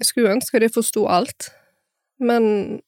Jeg 0.00 0.08
skulle 0.08 0.32
ønske 0.34 0.60
de 0.60 0.70
forsto 0.72 1.06
alt, 1.06 1.50
men 2.18 2.80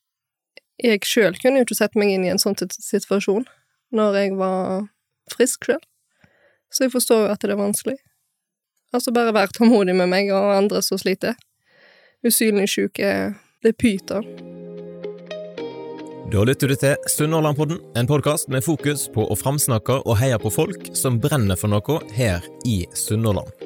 jeg 0.83 1.06
sjøl 1.06 1.36
kunne 1.40 1.60
jo 1.60 1.67
ikke 1.67 1.79
sett 1.79 1.97
meg 1.98 2.13
inn 2.13 2.27
i 2.27 2.32
en 2.32 2.43
sånn 2.43 2.56
situasjon 2.59 3.47
når 3.94 4.19
jeg 4.21 4.35
var 4.40 4.88
frisk 5.32 5.69
sjøl. 5.69 5.82
Så 6.74 6.87
jeg 6.87 6.95
forstår 6.96 7.27
jo 7.27 7.32
at 7.32 7.45
det 7.45 7.54
er 7.54 7.61
vanskelig. 7.61 7.96
Altså, 8.95 9.12
bare 9.14 9.34
vær 9.34 9.53
tålmodig 9.54 9.95
med 9.96 10.11
meg 10.11 10.30
og 10.34 10.54
andre 10.56 10.82
som 10.82 10.98
sliter. 11.00 11.37
Usynlig 12.27 12.69
syke, 12.72 13.11
det 13.62 13.75
pyter. 13.79 14.27
Da 16.32 16.43
lytter 16.43 16.73
du 16.73 16.75
til 16.80 16.96
Sunnhordlandpodden, 17.12 17.79
en 17.95 18.11
podkast 18.11 18.50
med 18.50 18.66
fokus 18.66 19.07
på 19.14 19.29
å 19.30 19.38
framsnakke 19.38 20.00
og 20.02 20.18
heie 20.18 20.38
på 20.43 20.50
folk 20.50 20.91
som 20.98 21.20
brenner 21.23 21.59
for 21.61 21.70
noe 21.70 22.02
her 22.18 22.43
i 22.66 22.80
Sunnhordland. 22.98 23.66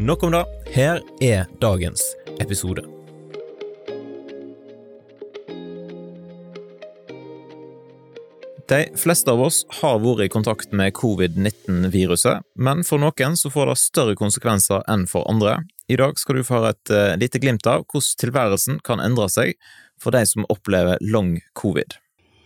Nok 0.00 0.22
om 0.22 0.30
det. 0.32 0.44
Her 0.70 1.00
er 1.20 1.46
dagens 1.60 2.02
episode. 2.38 2.84
De 8.68 8.84
fleste 8.94 9.32
av 9.32 9.42
oss 9.42 9.64
har 9.80 9.98
vært 9.98 10.22
i 10.22 10.28
kontakt 10.30 10.70
med 10.70 10.94
covid-19-viruset, 10.94 12.46
men 12.54 12.84
for 12.86 13.02
noen 13.02 13.34
så 13.40 13.50
får 13.50 13.72
det 13.72 13.76
større 13.82 14.14
konsekvenser 14.20 14.84
enn 14.86 15.08
for 15.10 15.26
andre. 15.26 15.64
I 15.90 15.98
dag 15.98 16.14
skal 16.22 16.38
du 16.38 16.44
få 16.46 16.60
høre 16.60 16.76
et 16.76 16.92
uh, 16.94 17.16
lite 17.18 17.40
glimt 17.42 17.66
av 17.66 17.82
hvordan 17.88 18.20
tilværelsen 18.22 18.78
kan 18.86 19.02
endre 19.02 19.26
seg 19.34 19.56
for 19.98 20.14
de 20.14 20.22
som 20.30 20.46
opplever 20.46 21.02
long 21.02 21.40
covid. 21.58 21.98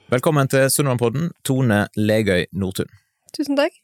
Velkommen 0.09 0.49
til 0.49 0.71
Sunnmørpodden, 0.73 1.35
Tone 1.45 1.85
Legøy 2.01 2.47
Nordtun. 2.57 2.89
Tusen 3.37 3.61
takk. 3.61 3.77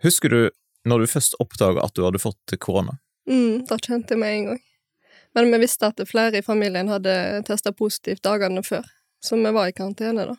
Husker 0.00 0.32
du 0.32 0.40
når 0.88 1.04
du 1.04 1.12
først 1.12 1.36
oppdaga 1.42 1.84
at 1.84 1.94
du 1.96 2.04
hadde 2.06 2.20
fått 2.22 2.56
korona? 2.62 2.98
Mm, 3.28 3.66
da 3.68 3.76
kjente 3.76 4.14
jeg 4.14 4.22
meg 4.22 4.36
en 4.36 4.50
gang. 4.52 4.60
Men 5.36 5.52
vi 5.52 5.60
visste 5.62 5.90
at 5.90 6.00
flere 6.08 6.40
i 6.40 6.44
familien 6.44 6.88
hadde 6.90 7.14
testa 7.46 7.72
positivt 7.76 8.24
dagene 8.24 8.64
før, 8.64 8.86
så 9.24 9.36
vi 9.36 9.52
var 9.54 9.68
i 9.68 9.76
karantene 9.76 10.24
da. 10.30 10.38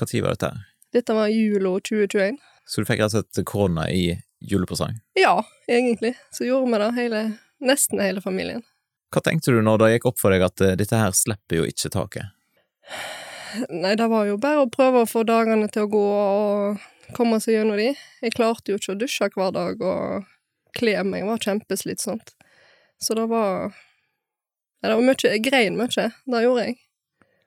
Tid 0.00 0.24
var 0.24 0.34
dette? 0.34 0.50
Dette 0.94 1.14
var 1.14 1.30
jula 1.30 1.76
2021. 1.86 2.38
Så 2.66 2.82
du 2.82 2.88
fikk 2.88 3.02
rett 3.02 3.14
og 3.14 3.22
slett 3.22 3.46
korona 3.46 3.86
i 3.92 4.16
julepresang? 4.44 4.98
Ja, 5.18 5.44
egentlig. 5.70 6.14
Så 6.32 6.44
gjorde 6.48 6.72
vi 6.72 6.80
det 6.82 6.92
hele, 6.98 7.22
nesten 7.60 8.02
hele 8.02 8.22
familien. 8.24 8.64
Hva 9.14 9.22
tenkte 9.22 9.54
du 9.54 9.60
når 9.62 9.78
det 9.80 9.90
gikk 9.92 10.08
opp 10.10 10.18
for 10.18 10.34
deg 10.34 10.42
at 10.42 10.62
eh, 10.64 10.74
dette 10.78 10.98
her 10.98 11.14
slipper 11.14 11.60
jo 11.60 11.68
ikke 11.70 11.92
taket? 11.94 12.32
Nei, 13.70 13.94
det 13.94 14.08
var 14.10 14.26
jo 14.26 14.38
bare 14.42 14.64
å 14.64 14.70
prøve 14.70 15.04
å 15.04 15.08
få 15.08 15.22
dagene 15.28 15.68
til 15.70 15.86
å 15.86 15.92
gå 15.92 16.06
og 16.14 16.82
komme 17.16 17.40
seg 17.42 17.58
gjennom 17.58 17.80
de. 17.80 17.92
Jeg 18.24 18.36
klarte 18.36 18.72
jo 18.72 18.80
ikke 18.80 18.94
å 18.94 19.00
dusje 19.00 19.28
hver 19.34 19.52
dag, 19.54 19.82
og 19.82 20.24
kle 20.78 20.96
meg 21.06 21.24
det 21.24 21.30
var 21.30 21.44
kjempeslitsomt. 21.44 22.34
Så 23.02 23.16
det 23.18 23.26
var 23.30 23.74
ja, 24.84 24.90
det 24.90 24.96
var 24.98 25.06
mye 25.06 25.30
Jeg 25.30 25.44
grein 25.44 25.78
mye. 25.80 26.08
Det 26.12 26.42
gjorde 26.44 26.66
jeg. 26.66 26.78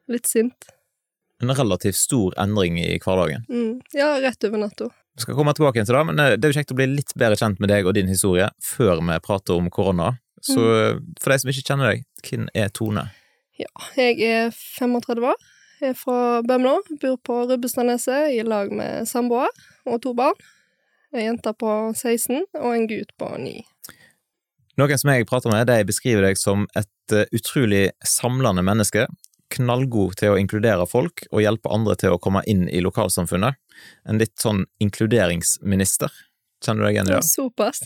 Litt 0.09 0.29
sint. 0.29 0.69
En 1.43 1.53
relativt 1.53 1.99
stor 1.99 2.33
endring 2.41 2.79
i 2.81 2.95
hverdagen. 2.97 3.43
Mm. 3.49 3.75
Ja, 3.93 4.15
rett 4.23 4.47
over 4.47 4.63
natta. 4.63 4.89
Vi 5.17 5.21
skal 5.21 5.37
komme 5.37 5.53
tilbake 5.53 5.83
til 5.85 5.93
det, 5.93 6.01
men 6.09 6.21
eh, 6.21 6.35
det 6.37 6.47
er 6.47 6.53
jo 6.53 6.57
kjekt 6.57 6.73
å 6.73 6.77
bli 6.77 6.87
litt 6.89 7.13
bedre 7.17 7.37
kjent 7.37 7.61
med 7.61 7.69
deg 7.69 7.85
og 7.89 7.93
din 7.97 8.09
historie 8.09 8.49
før 8.63 9.03
vi 9.05 9.19
prater 9.25 9.57
om 9.57 9.69
korona. 9.73 10.15
Så 10.41 10.61
mm. 10.61 11.05
for 11.21 11.33
de 11.33 11.37
som 11.41 11.51
ikke 11.53 11.65
kjenner 11.65 11.91
deg, 11.91 12.03
hvem 12.25 12.49
er 12.57 12.73
Tone? 12.73 13.07
Ja, 13.57 13.69
jeg 13.97 14.21
er 14.21 14.51
35 14.53 15.29
år. 15.29 15.45
Jeg 15.77 15.93
er 15.93 15.97
fra 15.97 16.41
Bømlo. 16.41 16.79
Bor 17.01 17.17
på 17.21 17.35
Rubbestadneset 17.51 18.31
i 18.33 18.41
lag 18.41 18.71
med 18.73 19.05
samboer 19.05 19.51
og 19.85 19.99
to 20.01 20.13
barn. 20.17 20.37
Ei 21.13 21.27
jente 21.27 21.51
på 21.53 21.73
16 21.93 22.47
og 22.57 22.71
en 22.71 22.87
gutt 22.89 23.11
på 23.21 23.27
9. 23.43 23.59
Noen 24.81 24.99
som 25.01 25.11
jeg 25.13 25.27
prater 25.29 25.53
med, 25.53 25.69
de 25.69 25.85
beskriver 25.85 26.25
deg 26.25 26.39
som 26.41 26.65
et 26.77 27.13
uh, 27.13 27.29
utrolig 27.33 27.91
samlende 28.05 28.63
menneske. 28.65 29.05
Knallgod 29.53 30.17
til 30.19 30.33
å 30.33 30.39
inkludere 30.41 30.87
folk 30.89 31.23
og 31.29 31.43
hjelpe 31.43 31.69
andre 31.73 31.95
til 32.01 32.15
å 32.15 32.21
komme 32.21 32.41
inn 32.49 32.65
i 32.73 32.81
lokalsamfunnet. 32.81 33.57
En 34.09 34.21
litt 34.21 34.33
sånn 34.41 34.65
inkluderingsminister. 34.83 36.13
Kjenner 36.65 36.83
du 36.83 36.87
deg 36.87 36.97
igjen 36.97 37.11
i 37.11 37.15
det? 37.15 37.21
Såpass. 37.29 37.83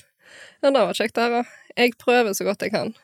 Ja, 0.63 0.71
det 0.71 0.79
var 0.79 0.95
kjekt 0.95 1.19
å 1.19 1.27
høre. 1.27 1.43
Jeg 1.75 1.99
prøver 1.99 2.35
så 2.39 2.47
godt 2.47 2.63
jeg 2.63 2.71
kan. 2.71 2.95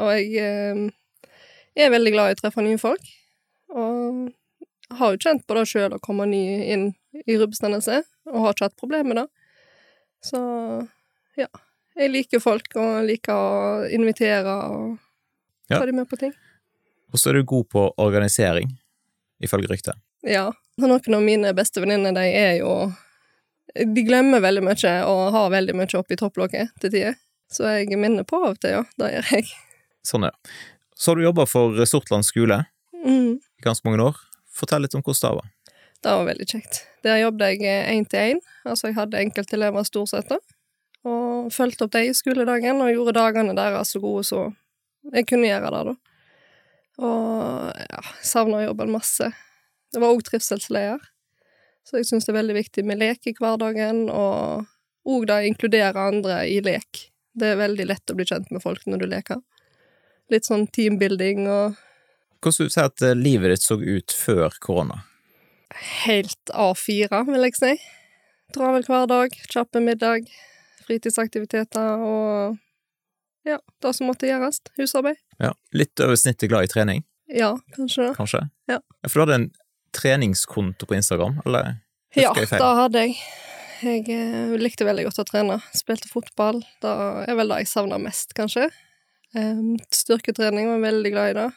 Og 0.00 0.10
jeg 0.16 0.32
eh, 0.40 1.28
er 1.76 1.92
veldig 1.92 2.14
glad 2.16 2.32
i 2.32 2.38
å 2.38 2.40
treffe 2.40 2.64
nye 2.64 2.80
folk. 2.80 3.04
Og 3.74 4.96
har 4.98 5.14
jo 5.14 5.22
kjent 5.22 5.46
på 5.46 5.56
det 5.58 5.64
sjøl 5.70 5.96
å 5.96 6.02
komme 6.02 6.26
ny 6.30 6.42
inn 6.74 6.90
i 7.26 7.38
rubbestendelse, 7.38 8.02
og 8.30 8.40
har 8.42 8.54
ikke 8.54 8.68
hatt 8.68 8.80
problemer 8.80 9.10
med 9.10 9.20
det. 9.22 9.26
Så 10.24 10.40
ja. 11.38 11.48
Jeg 11.94 12.10
liker 12.10 12.42
folk, 12.42 12.72
og 12.80 13.04
liker 13.06 13.34
å 13.34 13.84
invitere 13.86 14.50
og 14.66 14.96
ta 15.70 15.78
ja. 15.78 15.86
dem 15.86 16.00
med 16.00 16.08
på 16.10 16.18
ting. 16.18 16.32
Og 17.14 17.20
så 17.22 17.30
er 17.30 17.38
du 17.38 17.46
god 17.46 17.68
på 17.70 17.84
organisering, 18.02 18.72
ifølge 19.42 19.70
ryktet. 19.70 20.00
Ja. 20.26 20.48
Noen 20.82 21.14
av 21.14 21.22
mine 21.22 21.52
beste 21.54 21.78
venninner, 21.84 22.10
de 22.16 22.24
er 22.34 22.56
jo 22.58 22.72
De 23.74 24.02
glemmer 24.06 24.42
veldig 24.42 24.62
mye 24.66 24.90
og 25.06 25.20
har 25.34 25.50
veldig 25.50 25.74
mye 25.78 25.98
oppi 25.98 26.18
topplokket 26.18 26.74
til 26.82 26.90
tider. 26.90 27.16
Så 27.50 27.66
jeg 27.70 27.98
minner 27.98 28.26
på 28.26 28.38
av 28.42 28.54
og 28.54 28.60
til, 28.62 28.74
ja. 28.76 28.82
Det 28.98 29.10
gjør 29.14 29.30
jeg. 29.36 29.48
Sånn, 30.06 30.26
ja. 30.26 30.34
Så 30.94 31.10
har 31.10 31.18
du 31.18 31.24
jobba 31.24 31.46
for 31.50 31.78
Sortland 31.90 32.26
skole 32.26 32.60
mm. 33.04 33.38
Ganske 33.66 33.88
mange 33.88 34.04
år. 34.10 34.18
Fortell 34.54 34.84
litt 34.84 34.94
om 34.94 35.02
hvordan 35.02 35.24
det 35.24 35.36
var. 35.40 35.52
Det 36.04 36.12
var 36.12 36.26
veldig 36.28 36.46
kjekt. 36.50 36.82
Der 37.04 37.22
jobbet 37.22 37.62
jeg 37.62 37.86
én 37.88 38.04
til 38.08 38.34
én. 38.34 38.42
Altså, 38.64 38.90
jeg 38.90 38.98
hadde 38.98 39.22
enkeltelever 39.24 39.86
stort 39.88 40.12
sett, 40.12 40.28
da. 40.28 40.38
Og 41.08 41.52
fulgte 41.52 41.86
opp 41.86 41.94
dem 41.96 42.10
i 42.10 42.16
skoledagen, 42.16 42.80
og 42.80 42.92
gjorde 42.92 43.16
dagene 43.16 43.56
deres 43.56 43.92
så 43.92 44.00
gode 44.00 44.24
så 44.28 44.44
jeg 45.12 45.26
kunne 45.28 45.48
gjøre 45.48 45.72
det, 45.72 45.82
da. 45.88 45.94
Og 47.04 47.80
ja, 47.90 48.02
savna 48.24 48.62
jobben 48.64 48.92
masse. 48.94 49.30
Det 49.92 50.02
var 50.02 50.14
òg 50.14 50.22
trivselsleder, 50.26 51.02
så 51.84 51.98
jeg 52.00 52.08
syns 52.08 52.26
det 52.26 52.32
er 52.32 52.40
veldig 52.40 52.56
viktig 52.56 52.84
med 52.88 53.00
lek 53.00 53.28
i 53.28 53.34
hverdagen, 53.36 54.06
og 54.10 54.64
òg 55.04 55.26
det 55.28 55.36
å 55.36 55.48
inkludere 55.48 56.06
andre 56.12 56.38
i 56.48 56.60
lek. 56.64 57.08
Det 57.34 57.52
er 57.52 57.60
veldig 57.60 57.88
lett 57.90 58.12
å 58.12 58.16
bli 58.16 58.26
kjent 58.28 58.52
med 58.54 58.62
folk 58.62 58.86
når 58.88 59.02
du 59.02 59.08
leker. 59.10 59.42
Litt 60.32 60.46
sånn 60.48 60.68
teambuilding 60.72 61.44
og 61.50 61.80
Hvordan 62.44 62.60
vil 62.60 62.68
du 62.68 62.74
si 62.74 62.82
at 62.84 63.02
eh, 63.02 63.16
livet 63.16 63.54
ditt 63.54 63.64
så 63.64 63.78
ut 63.80 64.12
før 64.12 64.56
korona? 64.60 64.98
Helt 66.04 66.52
A4, 66.52 67.22
vil 67.30 67.46
jeg 67.48 67.56
si. 67.56 67.70
Travel 68.54 68.84
hver 68.86 69.08
dag, 69.10 69.32
kjappe 69.48 69.80
middag, 69.82 70.28
fritidsaktiviteter 70.84 72.04
og 72.04 72.60
ja, 73.48 73.56
det 73.82 73.92
som 73.96 74.08
måtte 74.08 74.28
gjøres. 74.28 74.60
Husarbeid. 74.76 75.18
Ja, 75.40 75.54
Litt 75.76 76.00
over 76.04 76.16
snittet 76.20 76.52
glad 76.52 76.68
i 76.68 76.72
trening? 76.72 77.02
Ja, 77.32 77.54
kanskje 77.76 78.10
det. 78.10 78.12
Kanskje? 78.18 78.44
Ja. 78.68 78.78
For 79.08 79.16
du 79.16 79.24
hadde 79.24 79.40
en 79.40 79.50
treningskonto 79.96 80.88
på 80.88 80.96
Instagram, 81.00 81.40
eller? 81.46 81.74
Ja, 82.14 82.32
det 82.36 82.60
hadde 82.60 83.06
jeg. 83.06 83.16
Jeg 83.84 84.04
eh, 84.12 84.54
likte 84.60 84.86
veldig 84.86 85.08
godt 85.08 85.24
å 85.24 85.26
trene. 85.28 85.58
Spilte 85.76 86.12
fotball. 86.12 86.62
Det 86.84 86.92
er 87.24 87.36
vel 87.36 87.52
det 87.52 87.64
jeg 87.64 87.72
savner 87.72 88.00
mest, 88.00 88.36
kanskje. 88.36 88.68
Um, 89.34 89.74
styrketrening 89.92 90.68
var 90.70 90.78
jeg 90.78 90.86
veldig 90.86 91.12
glad 91.16 91.32
i 91.32 91.38
det. 91.40 91.48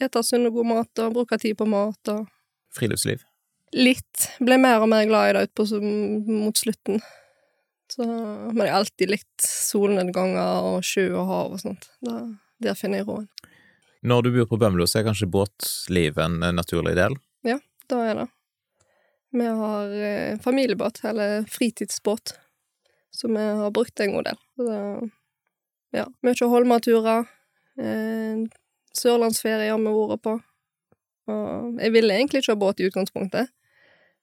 Ete 0.00 0.22
sunn 0.24 0.48
og 0.48 0.56
god 0.56 0.68
mat 0.70 1.02
og 1.04 1.16
bruke 1.18 1.38
tid 1.40 1.58
på 1.58 1.68
mat 1.68 2.12
og 2.12 2.28
Friluftsliv? 2.74 3.24
Litt. 3.74 4.28
Ble 4.42 4.58
mer 4.62 4.82
og 4.82 4.90
mer 4.90 5.06
glad 5.10 5.30
i 5.30 5.34
det 5.36 5.48
utpå 5.48 5.66
mot 5.80 6.58
slutten. 6.58 7.00
Så, 7.90 8.04
men 8.06 8.62
jeg 8.62 8.70
har 8.70 8.84
alltid 8.84 9.10
likt 9.10 9.46
solnedganger 9.46 10.66
og 10.68 10.86
sjø 10.86 11.08
og 11.10 11.24
hav 11.26 11.56
og 11.56 11.62
sånt. 11.62 11.88
Da, 12.06 12.20
der 12.62 12.78
finner 12.78 13.02
jeg 13.02 13.08
roen. 13.08 13.26
Når 14.06 14.22
du 14.22 14.30
bor 14.36 14.52
på 14.52 14.58
Bømlo, 14.62 14.86
så 14.88 15.00
er 15.00 15.08
kanskje 15.10 15.28
båtliv 15.30 16.18
en 16.22 16.38
naturlig 16.56 16.94
del? 16.96 17.16
Ja, 17.46 17.58
da 17.90 18.04
er 18.06 18.20
det. 18.22 18.28
Vi 19.34 19.46
har 19.46 19.96
eh, 20.06 20.38
familiebåt, 20.42 21.02
eller 21.04 21.44
fritidsbåt, 21.50 22.32
som 23.14 23.34
vi 23.36 23.42
har 23.60 23.74
brukt 23.74 24.00
en 24.00 24.14
god 24.16 24.30
del. 24.30 24.40
Så 24.56 24.78
ja, 25.98 26.06
mye 26.26 26.48
Holmaturer. 26.54 27.28
Eh, 27.78 28.46
Sørlandsferie 28.96 29.70
har 29.70 29.80
vi 29.80 29.94
vært 29.94 30.24
på. 30.24 30.36
Og 31.30 31.80
jeg 31.80 31.94
ville 31.94 32.16
egentlig 32.16 32.42
ikke 32.42 32.56
ha 32.56 32.60
båt 32.60 32.80
i 32.82 32.88
utgangspunktet, 32.90 33.52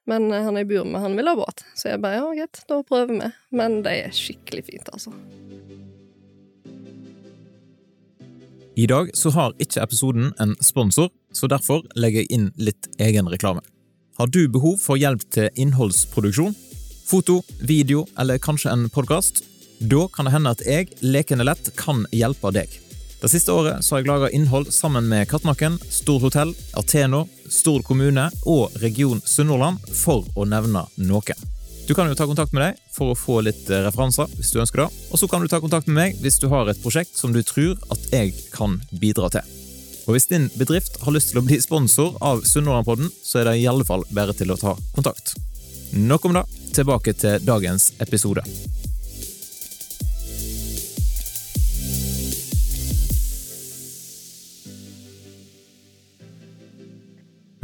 men 0.07 0.29
han 0.31 0.55
jeg 0.59 0.69
bor 0.69 0.87
med, 0.87 1.01
han 1.03 1.15
vil 1.19 1.27
ha 1.27 1.35
båt. 1.39 1.63
Så 1.75 1.91
jeg 1.91 2.01
bare 2.03 2.19
ja, 2.19 2.27
greit, 2.41 2.63
da 2.67 2.79
prøver 2.87 3.13
vi. 3.13 3.31
Men 3.59 3.81
det 3.85 3.95
er 4.05 4.15
skikkelig 4.15 4.67
fint, 4.69 4.91
altså. 4.93 5.13
I 8.77 8.85
dag 8.85 9.09
så 9.17 9.31
har 9.33 9.55
ikke 9.63 9.81
episoden 9.81 10.31
en 10.39 10.53
sponsor, 10.61 11.09
så 11.33 11.49
derfor 11.49 11.81
legger 11.97 12.23
jeg 12.23 12.31
inn 12.37 12.51
litt 12.61 12.87
egen 13.01 13.27
reklame. 13.31 13.63
Har 14.19 14.29
du 14.29 14.43
behov 14.49 14.77
for 14.81 14.99
hjelp 15.01 15.23
til 15.33 15.49
innholdsproduksjon? 15.57 16.55
Foto, 17.07 17.39
video 17.61 18.05
eller 18.19 18.39
kanskje 18.41 18.71
en 18.73 18.87
podkast? 18.93 19.43
Da 19.79 20.07
kan 20.13 20.27
det 20.27 20.33
hende 20.33 20.53
at 20.53 20.61
jeg, 20.65 20.91
lekende 21.01 21.45
lett, 21.47 21.71
kan 21.77 22.05
hjelpe 22.13 22.53
deg. 22.53 22.77
Det 23.21 23.29
siste 23.29 23.49
året 23.51 23.81
har 23.81 23.99
jeg 23.99 24.05
laga 24.05 24.29
innhold 24.29 24.69
sammen 24.73 25.07
med 25.09 25.25
Kattmakken, 25.29 25.79
Stord 25.89 26.21
hotell, 26.27 26.51
Ateno, 26.77 27.23
Stord 27.49 27.81
kommune 27.87 28.27
og 28.45 28.75
Region 28.83 29.23
Sunnhordland, 29.25 29.81
for 30.03 30.27
å 30.37 30.45
nevne 30.45 30.83
noen. 31.01 31.47
Du 31.87 31.95
kan 31.95 32.09
jo 32.09 32.17
ta 32.19 32.27
kontakt 32.29 32.53
med 32.53 32.61
deg 32.61 32.81
for 32.93 33.13
å 33.13 33.17
få 33.17 33.39
litt 33.47 33.69
eh, 33.71 33.81
referanser, 33.87 34.29
hvis 34.37 34.51
du 34.53 34.59
ønsker 34.61 34.83
det. 34.83 34.87
Og 35.09 35.21
så 35.21 35.29
kan 35.31 35.41
du 35.41 35.49
ta 35.49 35.61
kontakt 35.63 35.89
med 35.89 35.97
meg 35.97 36.21
hvis 36.21 36.37
du 36.43 36.49
har 36.51 36.69
et 36.69 36.81
prosjekt 36.83 37.17
som 37.17 37.33
du 37.33 37.39
tror 37.47 37.79
at 37.95 38.05
jeg 38.13 38.35
kan 38.53 38.77
bidra 38.91 39.31
til. 39.33 39.53
Og 40.05 40.13
hvis 40.13 40.29
din 40.29 40.49
bedrift 40.59 40.99
har 41.01 41.15
lyst 41.15 41.31
til 41.31 41.41
å 41.41 41.45
bli 41.47 41.57
sponsor 41.63 42.19
av 42.21 42.43
Sunnhordlandpodden, 42.45 43.09
så 43.23 43.41
er 43.41 43.49
det 43.49 43.57
i 43.63 43.69
alle 43.71 43.87
fall 43.87 44.05
bare 44.13 44.35
til 44.37 44.53
å 44.53 44.59
ta 44.59 44.75
kontakt. 44.93 45.33
Nok 45.95 46.29
om 46.29 46.37
det. 46.37 46.45
Tilbake 46.77 47.15
til 47.17 47.41
dagens 47.47 47.95
episode. 48.03 48.43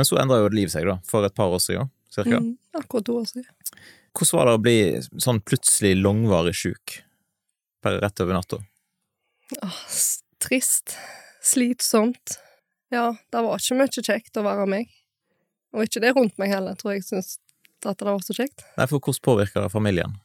Men 0.03 0.07
så 0.09 0.17
endra 0.19 0.41
jo 0.41 0.49
livet 0.51 0.73
seg, 0.73 0.83
da, 0.89 0.97
for 1.07 1.23
et 1.23 1.35
par 1.35 1.53
år 1.55 1.61
siden, 1.63 1.87
cirka. 2.11 2.41
Mm, 2.43 2.57
akkurat 2.75 3.05
to 3.07 3.13
år 3.21 3.27
siden. 3.29 3.45
Hvordan 4.11 4.37
var 4.39 4.49
det 4.49 4.55
å 4.57 4.61
bli 4.65 4.79
sånn 5.23 5.39
plutselig 5.47 5.93
langvarig 6.01 6.51
sjuk? 6.59 6.97
Bare 7.85 8.01
rett 8.03 8.19
over 8.19 8.35
natta? 8.35 8.59
Åh, 9.63 9.77
trist. 10.43 10.97
Slitsomt. 11.43 12.35
Ja, 12.91 13.13
det 13.31 13.45
var 13.45 13.63
ikke 13.63 13.77
mye 13.79 14.03
kjekt 14.03 14.37
å 14.37 14.43
være 14.43 14.67
meg. 14.75 14.91
Og 15.71 15.87
ikke 15.87 16.03
det 16.03 16.11
rundt 16.17 16.35
meg 16.41 16.51
heller, 16.51 16.75
tror 16.75 16.97
jeg 16.97 17.05
syntes 17.07 17.37
at 17.87 18.03
det 18.03 18.09
var 18.11 18.19
så 18.27 18.35
kjekt. 18.35 18.65
Nei, 18.75 18.87
for 18.91 18.99
hvordan 18.99 19.23
påvirker 19.23 19.63
det 19.63 19.71
familien? 19.71 20.17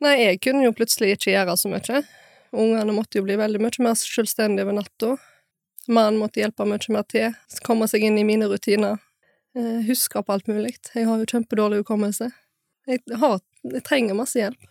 Nei, 0.00 0.14
jeg 0.22 0.40
kunne 0.44 0.64
jo 0.64 0.72
plutselig 0.72 1.18
ikke 1.18 1.34
gjøre 1.34 1.58
så 1.60 1.68
mye. 1.68 2.00
Ungene 2.56 2.96
måtte 2.96 3.20
jo 3.20 3.26
bli 3.28 3.36
veldig 3.36 3.60
mye 3.60 3.84
mer 3.84 4.00
selvstendige 4.00 4.64
over 4.64 4.78
natta. 4.80 5.12
Mannen 5.88 6.16
måtte 6.20 6.40
hjelpe 6.40 6.64
mye 6.68 6.96
mer 6.96 7.04
til, 7.12 7.36
komme 7.64 7.88
seg 7.92 8.08
inn 8.08 8.16
i 8.20 8.26
mine 8.26 8.48
rutiner. 8.48 8.98
Eh, 9.58 9.86
huske 9.88 10.22
på 10.22 10.32
alt 10.32 10.46
mulig. 10.46 10.76
Jeg 10.94 11.08
har 11.08 11.18
jo 11.18 11.26
kjempedårlig 11.26 11.82
hukommelse. 11.82 12.30
Jeg, 12.86 13.02
har, 13.20 13.40
jeg 13.66 13.84
trenger 13.84 14.16
masse 14.16 14.38
hjelp. 14.38 14.68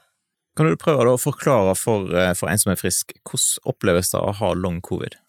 Kan 0.57 0.71
du 0.71 0.77
prøve 0.79 1.05
å 1.11 1.19
forklare 1.21 1.75
for, 1.77 2.09
eh, 2.17 2.33
for 2.37 2.49
en 2.49 2.59
som 2.61 2.71
er 2.71 2.79
frisk, 2.79 3.11
hvordan 3.27 3.67
oppleves 3.73 4.13
det 4.13 4.21
å 4.21 4.33
ha 4.39 4.53
long 4.57 4.79
covid? 4.81 5.19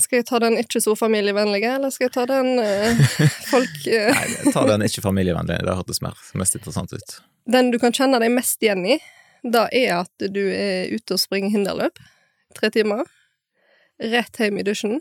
Skal 0.00 0.20
jeg 0.20 0.26
ta 0.30 0.40
den 0.42 0.56
ikke 0.58 0.80
så 0.80 0.96
familievennlige, 0.96 1.74
eller 1.76 1.92
skal 1.92 2.08
jeg 2.08 2.14
ta 2.16 2.24
den 2.30 2.58
eh, 2.62 3.02
folk 3.52 3.86
eh, 3.90 4.08
Nei, 4.16 4.52
ta 4.54 4.64
den 4.70 4.86
ikke 4.86 5.04
familievennlige, 5.04 5.66
det 5.66 5.76
hørtes 5.76 6.00
mest 6.02 6.56
interessant 6.56 6.94
ut. 6.94 7.16
Den 7.50 7.70
du 7.74 7.78
kan 7.82 7.94
kjenne 7.94 8.22
deg 8.22 8.32
mest 8.32 8.62
igjen 8.64 8.86
i, 8.86 8.96
da 9.44 9.66
er 9.72 10.00
at 10.00 10.30
du 10.32 10.42
er 10.52 10.90
ute 10.94 11.16
og 11.16 11.20
springer 11.20 11.52
hinderløp 11.52 12.00
tre 12.56 12.70
timer. 12.72 13.04
Rett 14.00 14.40
hjem 14.40 14.58
i 14.60 14.64
dusjen. 14.66 14.98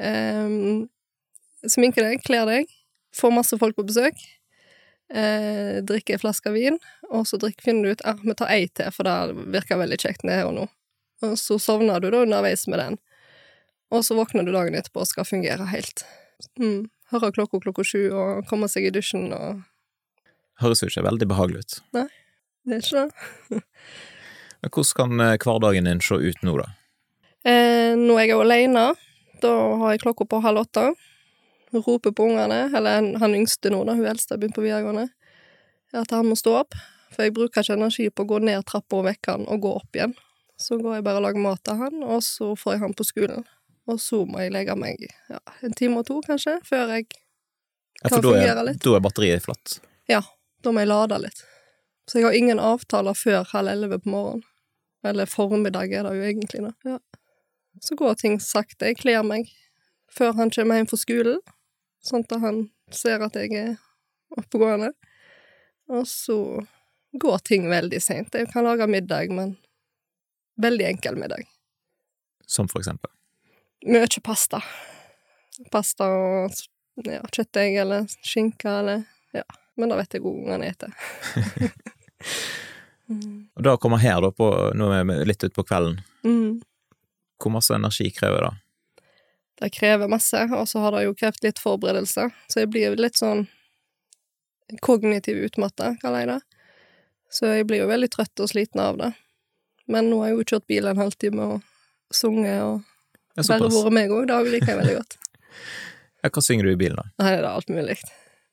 Um, 0.00 0.88
sminker 1.68 2.06
deg, 2.06 2.22
kler 2.24 2.46
deg. 2.48 2.70
Får 3.16 3.34
masse 3.34 3.58
folk 3.58 3.76
på 3.76 3.86
besøk. 3.88 4.18
Eh, 5.10 5.80
drikker 5.82 6.14
en 6.14 6.22
flaske 6.22 6.52
vin, 6.54 6.76
og 7.10 7.24
så 7.26 7.38
drikker, 7.42 7.64
finner 7.66 7.88
du 7.88 7.96
ut 7.96 8.04
at 8.04 8.20
ah, 8.20 8.22
vi 8.22 8.34
tar 8.38 8.52
ei 8.54 8.68
til, 8.70 8.92
for 8.94 9.08
det 9.08 9.48
virker 9.56 9.80
veldig 9.80 9.98
kjekt 9.98 10.22
nede 10.22 10.44
og 10.46 10.54
nå. 10.54 10.66
Og 11.26 11.34
så 11.40 11.58
sovner 11.60 12.00
du 12.00 12.12
da 12.14 12.22
underveis 12.22 12.68
med 12.70 12.78
den. 12.78 12.98
Og 13.90 14.04
så 14.06 14.14
våkner 14.14 14.46
du 14.46 14.52
dagen 14.54 14.78
etterpå 14.78 15.02
og 15.02 15.10
skal 15.10 15.26
fungere 15.26 15.66
helt. 15.72 16.04
Mm. 16.62 16.86
Hører 17.10 17.34
klokka 17.34 17.58
klokka 17.58 17.84
sju 17.84 18.04
og 18.14 18.46
kommer 18.46 18.70
seg 18.70 18.86
i 18.86 18.94
dusjen 18.94 19.32
og 19.34 19.66
Høres 20.60 20.82
jo 20.84 20.90
ikke 20.90 21.06
veldig 21.06 21.26
behagelig 21.26 21.62
ut. 21.64 21.74
Nei, 21.96 22.08
Det 22.68 22.74
er 22.76 22.82
ikke 22.84 23.02
det. 23.02 23.60
Men 24.60 24.72
hvordan 24.76 24.96
kan 24.98 25.22
eh, 25.24 25.36
hverdagen 25.40 25.86
din 25.88 26.02
se 26.04 26.18
ut 26.20 26.42
nå, 26.44 26.56
da? 26.60 26.66
Eh, 27.48 27.96
er 27.96 28.20
jeg 28.20 28.36
alene. 28.36 28.90
Da 29.40 29.52
har 29.80 29.94
jeg 29.94 30.02
klokka 30.04 30.26
på 30.28 30.42
halv 30.44 30.66
åtte. 30.66 30.90
Roper 31.72 32.12
på 32.16 32.24
ungene, 32.26 32.64
eller 32.76 33.18
han, 33.22 33.34
yngste 33.34 33.70
nå, 33.70 33.84
da, 33.86 33.94
hun 33.98 34.08
eldste 34.10 34.34
har 34.34 34.40
begynt 34.42 34.56
på 34.56 34.64
videregående, 34.64 35.06
at 35.94 36.10
han 36.14 36.26
må 36.26 36.38
stå 36.38 36.56
opp. 36.62 36.74
For 37.10 37.26
jeg 37.26 37.34
bruker 37.34 37.62
ikke 37.62 37.76
energi 37.78 38.08
på 38.10 38.24
å 38.24 38.30
gå 38.32 38.40
ned 38.46 38.64
trappa 38.66 39.00
og 39.00 39.06
vekke 39.08 39.34
han 39.34 39.46
og 39.50 39.62
gå 39.64 39.72
opp 39.80 39.98
igjen. 39.98 40.14
Så 40.60 40.78
går 40.78 40.98
jeg 40.98 41.06
bare 41.06 41.20
og 41.20 41.24
lager 41.26 41.42
mat 41.42 41.62
til 41.66 41.78
han, 41.80 42.02
og 42.06 42.22
så 42.26 42.52
får 42.58 42.76
jeg 42.76 42.82
han 42.84 42.96
på 42.98 43.06
skolen. 43.08 43.46
Og 43.90 43.98
så 44.02 44.22
må 44.28 44.42
jeg 44.42 44.52
legge 44.54 44.76
meg 44.78 45.00
ja, 45.02 45.40
en 45.66 45.74
time 45.74 46.02
og 46.02 46.06
to, 46.10 46.20
kanskje, 46.26 46.58
før 46.66 46.94
jeg 46.96 47.08
Ja, 48.00 48.08
Kan 48.08 48.18
er, 48.18 48.24
fungere 48.24 48.62
litt. 48.64 48.78
da 48.80 48.92
er 48.96 49.02
batteriet 49.04 49.42
flatt. 49.44 49.80
Da 50.60 50.72
må 50.72 50.82
jeg 50.82 50.90
lade 50.90 51.18
litt. 51.22 51.42
Så 52.08 52.18
jeg 52.18 52.26
har 52.26 52.36
ingen 52.36 52.60
avtaler 52.60 53.16
før 53.16 53.46
halv 53.52 53.72
elleve 53.72 53.98
på 54.02 54.10
morgenen. 54.12 54.44
Eller 55.06 55.28
formiddag 55.28 55.92
er 55.96 56.04
det 56.04 56.16
jo 56.18 56.24
egentlig, 56.28 56.60
da. 56.66 56.72
Ja. 56.84 56.98
Så 57.80 57.96
går 57.96 58.18
ting 58.20 58.36
sakte. 58.44 58.90
Jeg 58.90 58.98
kler 59.00 59.22
meg 59.24 59.48
før 60.12 60.34
han 60.36 60.50
kommer 60.52 60.76
hjem 60.76 60.88
fra 60.90 60.98
skolen, 61.00 61.38
sånn 62.04 62.24
at 62.26 62.36
han 62.42 62.60
ser 62.94 63.22
at 63.24 63.36
jeg 63.38 63.54
er 63.56 63.72
oppegående. 64.38 64.92
Og 65.90 66.06
så 66.08 66.38
går 67.12 67.38
ting 67.46 67.68
veldig 67.70 68.00
seint. 68.02 68.34
Jeg 68.34 68.50
kan 68.52 68.64
lage 68.64 68.86
middag, 68.90 69.32
men 69.34 69.56
veldig 70.62 70.86
enkel 70.92 71.18
middag. 71.18 71.48
Som 72.46 72.68
for 72.70 72.82
eksempel. 72.82 73.10
Mye 73.86 74.22
pasta. 74.22 74.62
Pasta 75.72 76.06
og 76.06 76.54
ja, 77.04 77.22
kjøttdeig 77.32 77.80
eller 77.82 78.06
skinke 78.22 78.78
eller 78.82 79.04
Ja. 79.32 79.44
Men 79.78 79.88
det 79.88 79.96
vet 79.96 80.14
jeg 80.14 80.22
hvor 80.24 80.34
ungene 80.36 80.72
spiser. 80.74 80.92
mm. 83.08 83.36
Og 83.56 83.62
da 83.64 83.76
kommer 83.80 84.02
her, 84.02 84.18
da, 84.20 84.28
på, 84.34 84.48
nå 84.76 84.90
er 84.92 85.06
vi 85.08 85.16
litt 85.30 85.46
utpå 85.46 85.64
kvelden. 85.64 86.00
Mm. 86.26 86.58
Hvor 87.40 87.54
masse 87.54 87.72
energi 87.72 88.10
krever 88.12 88.44
det? 88.44 88.50
Det 89.60 89.70
krever 89.74 90.08
masse, 90.08 90.40
og 90.56 90.68
så 90.68 90.80
har 90.84 90.96
det 90.96 91.04
jo 91.04 91.16
krevd 91.16 91.44
litt 91.44 91.60
forberedelse, 91.60 92.28
så 92.48 92.62
jeg 92.62 92.70
blir 92.72 92.96
litt 92.96 93.18
sånn 93.20 93.44
kognitiv 94.80 95.40
utmatta, 95.44 95.94
kaller 96.00 96.24
jeg 96.24 96.30
det. 96.30 96.38
Så 97.30 97.50
jeg 97.50 97.66
blir 97.68 97.82
jo 97.82 97.90
veldig 97.90 98.08
trøtt 98.10 98.42
og 98.42 98.50
sliten 98.50 98.80
av 98.82 98.96
det. 99.00 99.10
Men 99.90 100.08
nå 100.10 100.22
har 100.22 100.30
jeg 100.30 100.38
jo 100.38 100.46
kjørt 100.52 100.66
bil 100.70 100.88
en 100.88 101.02
halvtime 101.02 101.50
og 101.56 102.14
sunget, 102.14 102.62
og 102.62 103.44
bare 103.46 103.68
vært 103.68 103.94
meg 103.94 104.14
òg. 104.14 104.26
Det 104.30 104.40
liker 104.54 104.74
jeg 104.74 104.82
veldig 104.84 104.98
godt. 105.02 105.18
Ja, 106.20 106.28
hva 106.28 106.42
synger 106.44 106.66
du 106.68 106.74
i 106.74 106.76
bilen, 106.76 106.98
da? 107.00 107.06
Nei, 107.22 107.30
det 107.32 107.38
er 107.38 107.46
alt 107.48 107.70
mulig. 107.72 107.94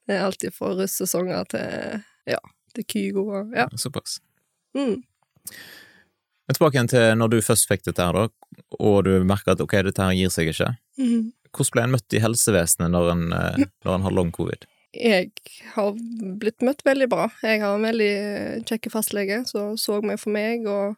Det 0.08 0.16
er 0.16 0.22
alltid 0.24 0.54
fra 0.56 0.70
russesanger 0.72 1.50
til 1.52 1.98
ja, 2.32 2.40
til 2.76 2.86
Kygo 2.88 3.26
og 3.28 3.56
ja. 3.56 3.66
Såpass. 3.76 4.22
Mm. 4.78 5.02
Men 6.48 6.56
tilbake 6.56 6.78
igjen 6.78 6.92
til 6.92 7.08
når 7.20 7.34
du 7.34 7.38
først 7.44 7.68
fikk 7.68 7.84
dette 7.90 8.08
her, 8.08 8.16
da, 8.16 8.37
og 8.80 9.04
du 9.08 9.12
merker 9.28 9.54
at 9.56 9.62
ok, 9.64 9.80
dette 9.88 10.04
her 10.04 10.16
gir 10.18 10.32
seg 10.34 10.52
ikke. 10.52 10.72
Mm. 11.00 11.30
Hvordan 11.56 11.74
ble 11.74 11.86
en 11.86 11.94
møtt 11.96 12.16
i 12.18 12.24
helsevesenet 12.24 12.94
når 12.94 13.14
en, 13.14 13.24
eh, 13.38 13.64
når 13.86 13.96
en 13.96 14.08
har 14.08 14.18
long 14.18 14.34
covid? 14.36 14.68
Jeg 14.98 15.32
har 15.76 15.98
blitt 16.42 16.64
møtt 16.66 16.82
veldig 16.88 17.10
bra. 17.12 17.28
Jeg 17.46 17.62
har 17.62 17.76
en 17.76 17.86
veldig 17.86 18.14
kjekk 18.70 18.90
fastlege 18.94 19.44
som 19.50 19.76
så 19.78 20.00
meg 20.02 20.22
for 20.22 20.34
meg, 20.34 20.66
og 20.66 20.96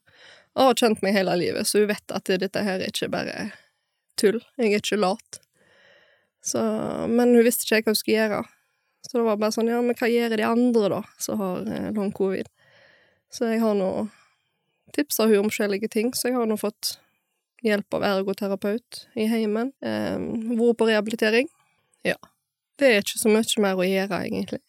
har 0.59 0.77
kjent 0.77 1.01
meg 1.05 1.15
hele 1.15 1.35
livet, 1.39 1.67
så 1.67 1.81
hun 1.81 1.89
vet 1.91 2.15
at 2.15 2.31
dette 2.41 2.63
her 2.63 2.81
er 2.81 2.91
ikke 2.91 3.11
bare 3.11 3.49
tull. 4.19 4.39
Jeg 4.59 4.73
er 4.73 4.83
ikke 4.83 4.99
lat. 4.99 5.41
Så, 6.43 6.61
men 7.11 7.35
hun 7.35 7.45
visste 7.45 7.67
ikke 7.67 7.89
hva 7.89 7.93
hun 7.93 7.99
skulle 7.99 8.17
gjøre. 8.17 8.39
Så 9.07 9.17
det 9.17 9.25
var 9.25 9.39
bare 9.41 9.55
sånn, 9.55 9.71
ja, 9.71 9.79
men 9.83 9.95
hva 9.97 10.09
gjør 10.11 10.35
de 10.37 10.47
andre, 10.47 10.89
da, 10.91 11.01
som 11.21 11.39
har 11.39 11.67
eh, 11.71 11.91
long 11.95 12.11
covid? 12.15 12.49
Så 13.31 13.47
jeg 13.47 13.61
har 13.63 13.77
nå 13.77 13.91
tipsa 14.95 15.27
hun 15.29 15.45
om 15.45 15.51
forskjellige 15.51 15.91
ting, 15.93 16.11
så 16.17 16.29
jeg 16.29 16.39
har 16.39 16.49
nå 16.49 16.57
fått 16.59 16.97
hjelp 17.65 17.97
av 17.97 18.05
ergoterapeut 18.07 19.03
i 19.19 19.27
heimen. 19.31 19.73
Eh, 19.83 20.17
vært 20.59 20.79
på 20.79 20.87
rehabilitering. 20.89 21.49
Ja. 22.07 22.15
Det 22.79 22.87
er 22.87 23.03
ikke 23.03 23.19
så 23.19 23.31
mye 23.31 23.63
mer 23.63 23.79
å 23.79 23.87
gjøre, 23.87 24.23
egentlig. 24.25 24.61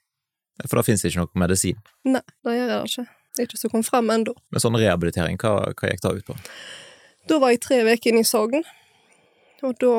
For 0.67 0.81
da 0.81 0.85
finnes 0.85 1.05
det 1.05 1.13
ikke 1.13 1.25
noe 1.25 1.43
medisin. 1.45 1.79
Nei, 2.09 2.25
det 2.45 2.57
gjør 2.57 2.73
jeg 2.75 2.91
ikke. 2.91 3.07
Det 3.31 3.43
er 3.43 3.49
ikke 3.49 3.61
som 3.61 3.73
kom 3.73 3.85
fram 3.87 4.11
ennå. 4.13 4.35
Men 4.51 4.63
sånn 4.63 4.79
rehabilitering, 4.81 5.39
hva, 5.41 5.71
hva 5.71 5.93
gikk 5.93 6.03
det 6.05 6.15
ut 6.19 6.31
på? 6.33 6.37
Da 7.31 7.39
var 7.41 7.55
jeg 7.55 7.63
tre 7.63 7.81
uker 7.87 8.11
inne 8.11 8.25
i 8.25 8.27
Sogn, 8.27 8.65
og 9.63 9.77
da 9.81 9.93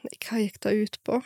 hva 0.00 0.40
gikk 0.40 0.58
det 0.64 0.74
ut 0.76 0.98
på? 1.06 1.20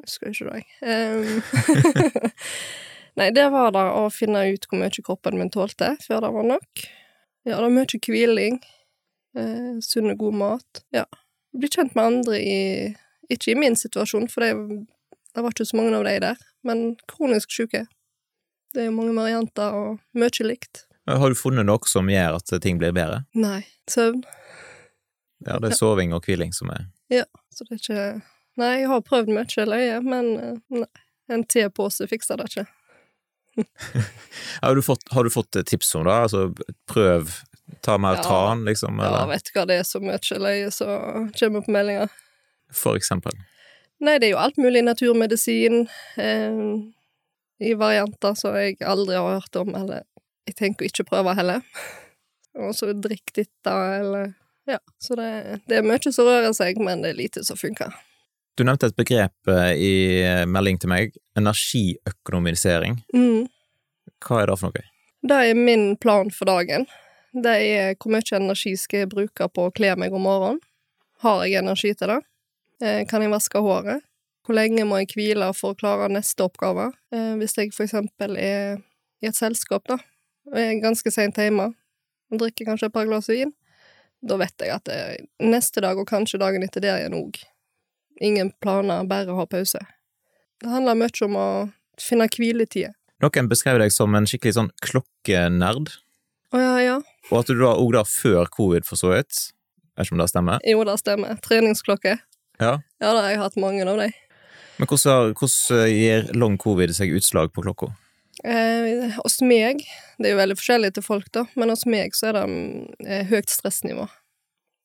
Jeg 0.00 0.08
husker 0.08 0.32
ikke 0.32 0.48
det, 0.48 0.62
jeg. 0.62 0.66
Um, 0.82 2.32
Nei, 3.20 3.28
det 3.36 3.44
var 3.52 3.74
da 3.76 3.84
å 4.00 4.06
finne 4.12 4.46
ut 4.54 4.66
hvor 4.68 4.80
mye 4.80 5.04
kroppen 5.04 5.38
min 5.38 5.52
tålte, 5.52 5.92
før 6.02 6.24
det 6.24 6.32
var 6.34 6.48
nok. 6.48 6.84
Ja, 7.44 7.58
det 7.58 7.64
var 7.66 7.74
mye 7.74 8.00
hviling. 8.06 8.62
Eh, 9.38 9.78
sunn 9.84 10.12
og 10.12 10.18
god 10.20 10.38
mat. 10.40 10.82
Ja. 10.94 11.06
Bli 11.56 11.68
kjent 11.72 11.94
med 11.96 12.04
andre 12.04 12.40
i 12.40 12.58
Ikke 13.32 13.52
i 13.52 13.56
min 13.56 13.76
situasjon, 13.78 14.26
for 14.28 14.44
det, 14.44 14.84
det 15.32 15.42
var 15.44 15.54
ikke 15.54 15.64
så 15.64 15.76
mange 15.78 15.94
av 15.96 16.04
de 16.04 16.16
der, 16.20 16.40
men 16.66 16.96
kronisk 17.08 17.54
syke. 17.54 17.86
Det 18.74 18.82
er 18.82 18.90
jo 18.90 18.96
mange 18.96 19.14
varianter, 19.16 19.72
og 19.72 20.18
mye 20.18 20.44
likt. 20.44 20.82
Har 21.08 21.32
du 21.32 21.38
funnet 21.38 21.64
noe 21.64 21.88
som 21.88 22.10
gjør 22.10 22.36
at 22.40 22.52
ting 22.60 22.80
blir 22.82 22.92
bedre? 22.92 23.22
Nei. 23.32 23.62
Søvn. 23.88 24.20
Ja, 25.46 25.56
det 25.62 25.72
er 25.72 25.78
soving 25.78 26.12
og 26.14 26.26
hviling 26.26 26.52
som 26.54 26.70
er 26.70 26.84
Ja, 27.10 27.24
Så 27.50 27.64
det 27.66 27.74
er 27.74 27.80
ikke 27.80 28.04
Nei, 28.60 28.68
jeg 28.82 28.90
har 28.90 29.00
prøvd 29.00 29.32
mye 29.32 29.64
løye, 29.64 29.96
men 30.04 30.26
eh, 30.36 30.58
nei. 30.76 31.02
En 31.32 31.44
tepose 31.48 32.04
fikser 32.10 32.36
det 32.36 32.50
ikke. 32.50 32.66
Har 34.64 34.76
du 34.76 34.82
fått, 34.84 35.06
har 35.12 35.24
du 35.24 35.30
fått 35.32 35.56
tips 35.68 35.94
om 35.96 36.04
det? 36.04 36.12
Altså, 36.26 36.42
prøv, 36.90 37.30
ta 37.80 37.98
mer 37.98 38.14
Ja. 38.18 38.22
tran, 38.22 38.64
liksom? 38.64 38.98
Ja, 38.98 39.26
vet 39.26 39.44
du 39.44 39.50
hva, 39.58 39.66
det 39.66 39.78
er 39.80 39.82
så 39.88 40.00
mye 40.00 40.18
løye 40.38 40.70
som 40.72 41.30
kommer 41.38 41.60
på 41.64 41.70
meldinger. 41.72 42.08
for 42.72 42.96
eksempel? 42.96 43.32
Nei, 44.00 44.18
det 44.18 44.26
er 44.28 44.30
jo 44.32 44.38
alt 44.42 44.56
mulig 44.58 44.82
naturmedisin 44.84 45.88
eh, 46.16 46.62
i 47.60 47.74
varianter 47.74 48.34
som 48.34 48.54
jeg 48.56 48.76
aldri 48.80 49.14
har 49.14 49.36
hørt 49.40 49.56
om, 49.56 49.74
eller 49.74 50.02
jeg 50.46 50.56
tenker 50.56 50.86
ikke 50.86 51.04
prøve 51.04 51.34
heller. 51.36 51.62
Og 52.58 52.74
så 52.74 52.92
drikk 52.92 53.32
dette, 53.34 53.70
eller 54.00 54.34
Ja, 54.66 54.78
så 54.98 55.14
det, 55.18 55.60
det 55.66 55.78
er 55.78 55.82
mye 55.82 56.12
som 56.12 56.24
rører 56.26 56.52
seg, 56.54 56.78
men 56.78 57.02
det 57.02 57.10
er 57.10 57.18
lite 57.18 57.42
som 57.44 57.56
funker. 57.56 57.90
Du 58.56 58.62
nevnte 58.64 58.86
et 58.86 58.96
begrep 58.96 59.48
eh, 59.48 59.72
i 59.74 59.92
melding 60.46 60.78
til 60.78 60.88
meg, 60.92 61.14
energiøkonomisering. 61.38 62.98
Mm. 63.14 63.46
Hva 64.22 64.42
er 64.42 64.50
det 64.50 64.58
for 64.60 64.68
noe? 64.70 64.84
Det 65.22 65.38
er 65.50 65.54
min 65.58 65.96
plan 65.96 66.30
for 66.34 66.46
dagen. 66.50 66.86
Det 67.32 67.52
er 67.64 67.94
hvor 67.96 68.12
mye 68.12 68.36
energi 68.36 68.74
skal 68.76 69.04
jeg 69.04 69.12
bruke 69.12 69.48
på 69.48 69.66
å 69.68 69.72
kle 69.74 69.94
meg 69.96 70.12
om 70.12 70.24
morgenen. 70.26 70.60
Har 71.24 71.44
jeg 71.46 71.62
energi 71.62 71.94
til 71.96 72.10
det? 72.10 72.20
Eh, 72.82 73.04
Kan 73.08 73.22
jeg 73.22 73.32
vaske 73.32 73.62
håret? 73.62 74.02
Hvor 74.42 74.58
lenge 74.58 74.84
må 74.84 74.98
jeg 74.98 75.12
hvile 75.14 75.52
for 75.54 75.72
å 75.72 75.78
klare 75.78 76.10
neste 76.10 76.44
oppgave? 76.44 76.90
Eh, 77.14 77.34
Hvis 77.38 77.56
jeg 77.56 77.72
for 77.72 77.86
eksempel 77.86 78.36
er 78.36 78.82
i 79.22 79.28
et 79.30 79.38
selskap, 79.38 79.86
da, 79.86 79.98
og 80.50 80.58
er 80.58 80.80
ganske 80.82 81.10
sent 81.14 81.38
hjemme, 81.38 81.70
og 82.32 82.38
drikker 82.40 82.66
kanskje 82.66 82.88
et 82.90 82.92
par 82.96 83.06
glass 83.06 83.30
vin, 83.30 83.52
da 84.22 84.36
vet 84.36 84.54
jeg 84.58 84.74
at 84.74 84.84
det, 84.84 85.26
neste 85.40 85.80
dag, 85.80 85.98
og 85.98 86.08
kanskje 86.10 86.40
dagen 86.42 86.62
etter 86.66 86.82
der 86.82 86.98
igjen 86.98 87.14
òg, 87.14 87.38
ingen 88.20 88.50
planer, 88.60 89.06
bare 89.06 89.34
ha 89.38 89.46
pause. 89.46 89.78
Det 90.58 90.70
handler 90.70 90.98
mye 90.98 91.24
om 91.26 91.38
å 91.38 91.46
finne 92.02 92.26
hviletider. 92.26 92.94
Noen 93.22 93.48
beskrev 93.50 93.78
deg 93.78 93.94
som 93.94 94.14
en 94.18 94.26
skikkelig 94.26 94.56
sånn 94.58 94.72
klokkenerd, 94.82 95.94
ja, 96.60 96.74
ja. 96.82 96.98
og 97.30 97.38
at 97.40 97.50
du 97.50 97.56
da 97.60 97.72
òg 97.74 97.94
da 97.96 98.04
før 98.08 98.50
covid, 98.52 98.84
for 98.88 99.00
så 99.00 99.14
vidt. 99.14 99.48
Vet 99.96 100.08
ikke 100.08 100.16
om 100.16 100.22
det 100.22 100.28
stemmer? 100.32 100.62
Jo, 100.68 100.84
det 100.88 100.98
stemmer. 101.00 101.40
Treningsklokke. 101.44 102.16
Ja. 102.60 102.74
Ja, 103.00 103.08
da 103.12 103.24
har 103.24 103.32
jeg 103.32 103.42
hatt 103.42 103.58
mange 103.60 103.84
av 103.84 104.00
dem. 104.00 104.14
Men 104.80 104.88
hvordan, 104.88 105.34
hvordan 105.36 105.90
gir 105.92 106.30
long 106.36 106.56
covid 106.60 106.94
seg 106.96 107.12
utslag 107.14 107.52
på 107.52 107.64
klokka? 107.64 107.92
Eh, 108.44 109.12
hos 109.18 109.40
meg, 109.44 109.84
det 110.18 110.30
er 110.30 110.34
jo 110.34 110.40
veldig 110.40 110.56
forskjellig 110.58 110.92
til 110.96 111.04
folk, 111.04 111.28
da, 111.36 111.44
men 111.54 111.70
hos 111.70 111.84
meg 111.86 112.16
så 112.16 112.30
er 112.30 112.38
det 112.40 112.44
eh, 113.04 113.26
høyt 113.28 113.52
stressnivå. 113.52 114.08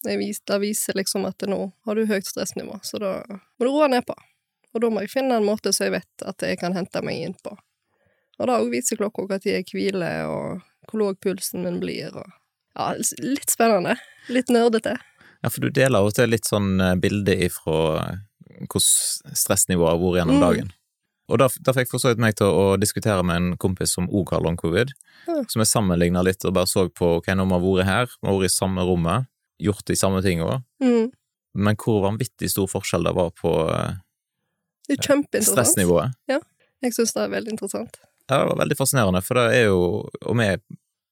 Det, 0.06 0.18
viser, 0.20 0.44
det 0.52 0.60
viser 0.62 1.00
liksom 1.00 1.26
at 1.26 1.42
nå 1.50 1.60
har 1.88 1.98
du 1.98 2.06
høyt 2.10 2.28
stressnivå, 2.28 2.78
så 2.86 3.00
da 3.02 3.14
må 3.28 3.66
du 3.66 3.72
roe 3.72 3.88
ned 3.90 4.06
på. 4.06 4.14
Og 4.76 4.84
da 4.84 4.92
må 4.94 5.02
jeg 5.02 5.14
finne 5.16 5.40
en 5.40 5.48
måte 5.48 5.74
så 5.74 5.88
jeg 5.88 5.96
vet 5.96 6.28
at 6.28 6.44
jeg 6.46 6.60
kan 6.62 6.76
hente 6.78 7.02
meg 7.06 7.24
inn 7.24 7.38
på. 7.42 7.56
Og 8.38 8.50
da 8.50 8.60
òg 8.62 8.70
viser 8.70 9.00
klokka 9.00 9.26
når 9.26 9.48
jeg 9.48 9.66
hviler, 9.72 10.28
og 10.30 10.62
hvor 10.88 11.02
lav 11.04 11.16
pulsen 11.24 11.64
min 11.64 11.80
blir, 11.84 12.16
og 12.16 12.28
Ja, 12.78 12.92
litt 13.24 13.50
spennende. 13.50 13.96
Litt 14.30 14.52
nerdete. 14.54 15.00
Ja, 15.42 15.50
for 15.50 15.62
du 15.66 15.72
deler 15.74 15.98
av 16.00 16.06
og 16.12 16.14
til 16.14 16.30
litt 16.30 16.46
sånn 16.46 16.76
eh, 16.82 16.96
bilde 17.02 17.34
ifra 17.48 17.78
hvordan 18.70 19.34
stressnivået 19.38 19.90
har 19.96 19.98
vært 20.02 20.20
gjennom 20.20 20.38
Mm. 20.38 20.44
dagen. 20.46 20.70
Og 21.30 21.40
da, 21.40 21.48
da 21.66 21.74
fikk 21.74 21.90
for 21.90 22.00
så 22.00 22.10
vidt 22.14 22.22
meg 22.22 22.36
til 22.38 22.48
å 22.48 22.78
diskutere 22.80 23.24
med 23.26 23.36
en 23.36 23.58
kompis 23.58 23.92
som 23.98 24.08
òg 24.08 24.30
har 24.32 24.42
long 24.46 24.56
covid, 24.58 24.94
mm. 25.28 25.50
som 25.50 25.60
jeg 25.60 25.68
sammenligna 25.74 26.22
litt 26.24 26.46
og 26.46 26.54
bare 26.54 26.70
så 26.70 26.86
på 26.90 27.18
ok, 27.18 27.28
nå 27.36 27.48
har 27.50 27.60
vært 27.66 27.86
her, 27.90 28.06
vi 28.22 28.28
har 28.30 28.38
vært 28.38 28.46
i 28.52 28.56
samme 28.56 28.86
rommet, 28.88 29.28
gjort 29.60 29.86
de 29.86 29.96
samme 29.96 30.22
tinga, 30.24 30.62
Mm. 30.82 31.12
men 31.56 31.76
hvor 31.76 32.04
vanvittig 32.06 32.50
stor 32.50 32.68
forskjell 32.70 33.04
det 33.10 33.16
var 33.18 33.32
på 33.32 33.54
eh, 33.74 33.98
stressnivået. 35.42 36.14
Jeg 36.30 36.94
syns 36.94 37.14
det 37.14 37.24
er 37.24 37.30
veldig 37.34 37.52
interessant. 37.58 37.98
Ja, 38.28 38.42
det 38.42 38.50
var 38.52 38.60
veldig 38.60 38.78
fascinerende, 38.80 39.22
for 39.24 39.40
det 39.40 39.46
er 39.56 39.70
jo 39.70 39.82
Og 40.28 40.36
vi, 40.40 40.48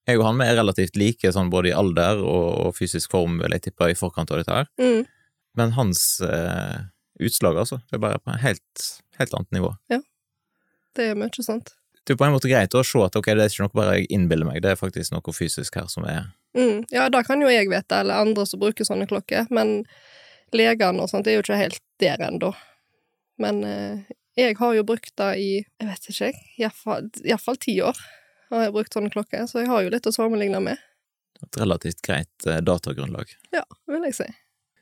jeg 0.05 0.19
og 0.19 0.25
han 0.27 0.41
vi 0.41 0.47
er 0.49 0.59
relativt 0.59 0.97
like 0.99 1.31
sånn 1.31 1.51
både 1.53 1.71
i 1.71 1.75
alder 1.75 2.19
og, 2.21 2.49
og 2.65 2.75
fysisk 2.77 3.13
form, 3.15 3.39
vil 3.41 3.55
jeg 3.55 3.69
tippe, 3.69 3.89
i 3.89 3.97
forkant 3.97 4.33
av 4.33 4.41
dette 4.41 4.59
her. 4.59 4.67
Mm. 4.81 5.07
Men 5.55 5.73
hans 5.77 6.03
eh, 6.21 6.83
utslag, 7.23 7.57
altså, 7.57 7.79
det 7.87 7.97
er 7.97 8.03
bare 8.03 8.19
på 8.19 8.33
et 8.35 8.43
helt, 8.43 8.85
helt 9.17 9.33
annet 9.39 9.55
nivå. 9.55 9.71
Det 10.95 11.09
er 11.09 11.17
mye 11.17 11.43
sant. 11.43 11.73
Det 12.05 12.13
er 12.13 12.19
på 12.19 12.27
en 12.27 12.35
måte 12.35 12.51
greit 12.51 12.75
å 12.77 12.83
se 12.85 13.01
at 13.01 13.15
ok, 13.17 13.31
det 13.33 13.47
er 13.47 13.49
ikke 13.49 13.65
noe 13.65 13.77
bare 13.79 13.95
jeg 13.97 14.11
innbiller 14.13 14.45
meg, 14.45 14.59
det 14.61 14.75
er 14.75 14.79
faktisk 14.79 15.15
noe 15.15 15.33
fysisk 15.35 15.79
her 15.79 15.87
som 15.91 16.07
er 16.09 16.27
Mm. 16.55 16.85
Ja, 16.87 17.09
det 17.11 17.25
kan 17.27 17.41
jo 17.43 17.49
jeg 17.51 17.67
vite, 17.67 17.97
eller 17.99 18.23
andre 18.23 18.45
som 18.47 18.61
bruker 18.61 18.87
sånne 18.87 19.09
klokker, 19.09 19.49
men 19.51 19.81
legene 20.55 21.03
og 21.03 21.09
sånt 21.11 21.27
er 21.27 21.35
jo 21.35 21.41
ikke 21.43 21.57
helt 21.59 21.81
der 21.99 22.21
ennå. 22.23 22.53
Men 23.43 23.59
eh, 23.67 24.13
jeg 24.35 24.57
har 24.59 24.73
jo 24.75 24.83
brukt 24.87 25.13
det 25.17 25.31
i, 25.39 25.49
jeg 25.79 25.87
vet 25.89 26.09
ikke, 26.11 26.31
iallfall 26.59 27.59
ti 27.61 27.77
år 27.83 27.99
har 28.53 28.65
jeg 28.65 28.73
brukt 28.75 28.95
sånne 28.95 29.11
klokker, 29.13 29.45
så 29.49 29.61
jeg 29.63 29.69
har 29.71 29.85
jo 29.85 29.91
litt 29.93 30.07
å 30.07 30.13
sammenligne 30.13 30.61
med. 30.63 30.81
et 31.43 31.57
relativt 31.59 32.01
greit 32.05 32.47
eh, 32.47 32.61
datagrunnlag. 32.63 33.31
Ja, 33.53 33.63
vil 33.91 34.05
jeg 34.07 34.15
si. 34.17 34.27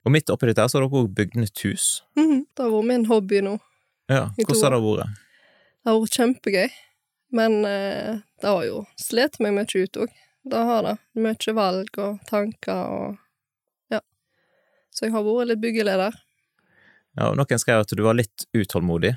Og 0.03 0.11
midt 0.11 0.29
oppi 0.29 0.49
dette 0.49 0.65
så 0.69 0.77
har 0.77 0.85
dere 0.85 1.03
òg 1.03 1.13
bygd 1.15 1.37
nytt 1.39 1.63
hus. 1.65 2.03
Mhm. 2.19 2.45
Det 2.53 2.63
har 2.65 2.73
vært 2.73 2.89
min 2.91 3.05
hobby 3.09 3.41
nå. 3.41 3.57
Ja, 4.11 4.27
hvordan 4.37 4.63
har 4.63 4.75
det 4.75 4.81
vært? 4.83 5.21
Det 5.83 5.89
har 5.91 5.99
vært 6.03 6.17
kjempegøy, 6.19 6.69
men 7.39 7.57
eh, 7.65 8.19
det 8.41 8.51
har 8.51 8.65
jo 8.67 8.83
slitt 8.99 9.39
meg 9.39 9.55
mye 9.55 9.83
ut 9.83 10.01
òg. 10.05 10.13
Det 10.43 10.63
har 10.69 10.83
det. 10.83 10.97
Mye 11.15 11.55
valg 11.55 11.99
og 12.03 12.19
tanker 12.27 12.81
og 12.91 13.17
ja. 13.93 14.01
Så 14.91 15.07
jeg 15.07 15.15
har 15.15 15.23
vært 15.23 15.53
litt 15.53 15.63
byggeleder. 15.63 16.19
Ja, 17.15 17.29
og 17.29 17.37
Noen 17.37 17.61
skrev 17.61 17.83
at 17.83 17.93
du 17.95 18.01
var 18.03 18.17
litt 18.17 18.45
utålmodig, 18.57 19.15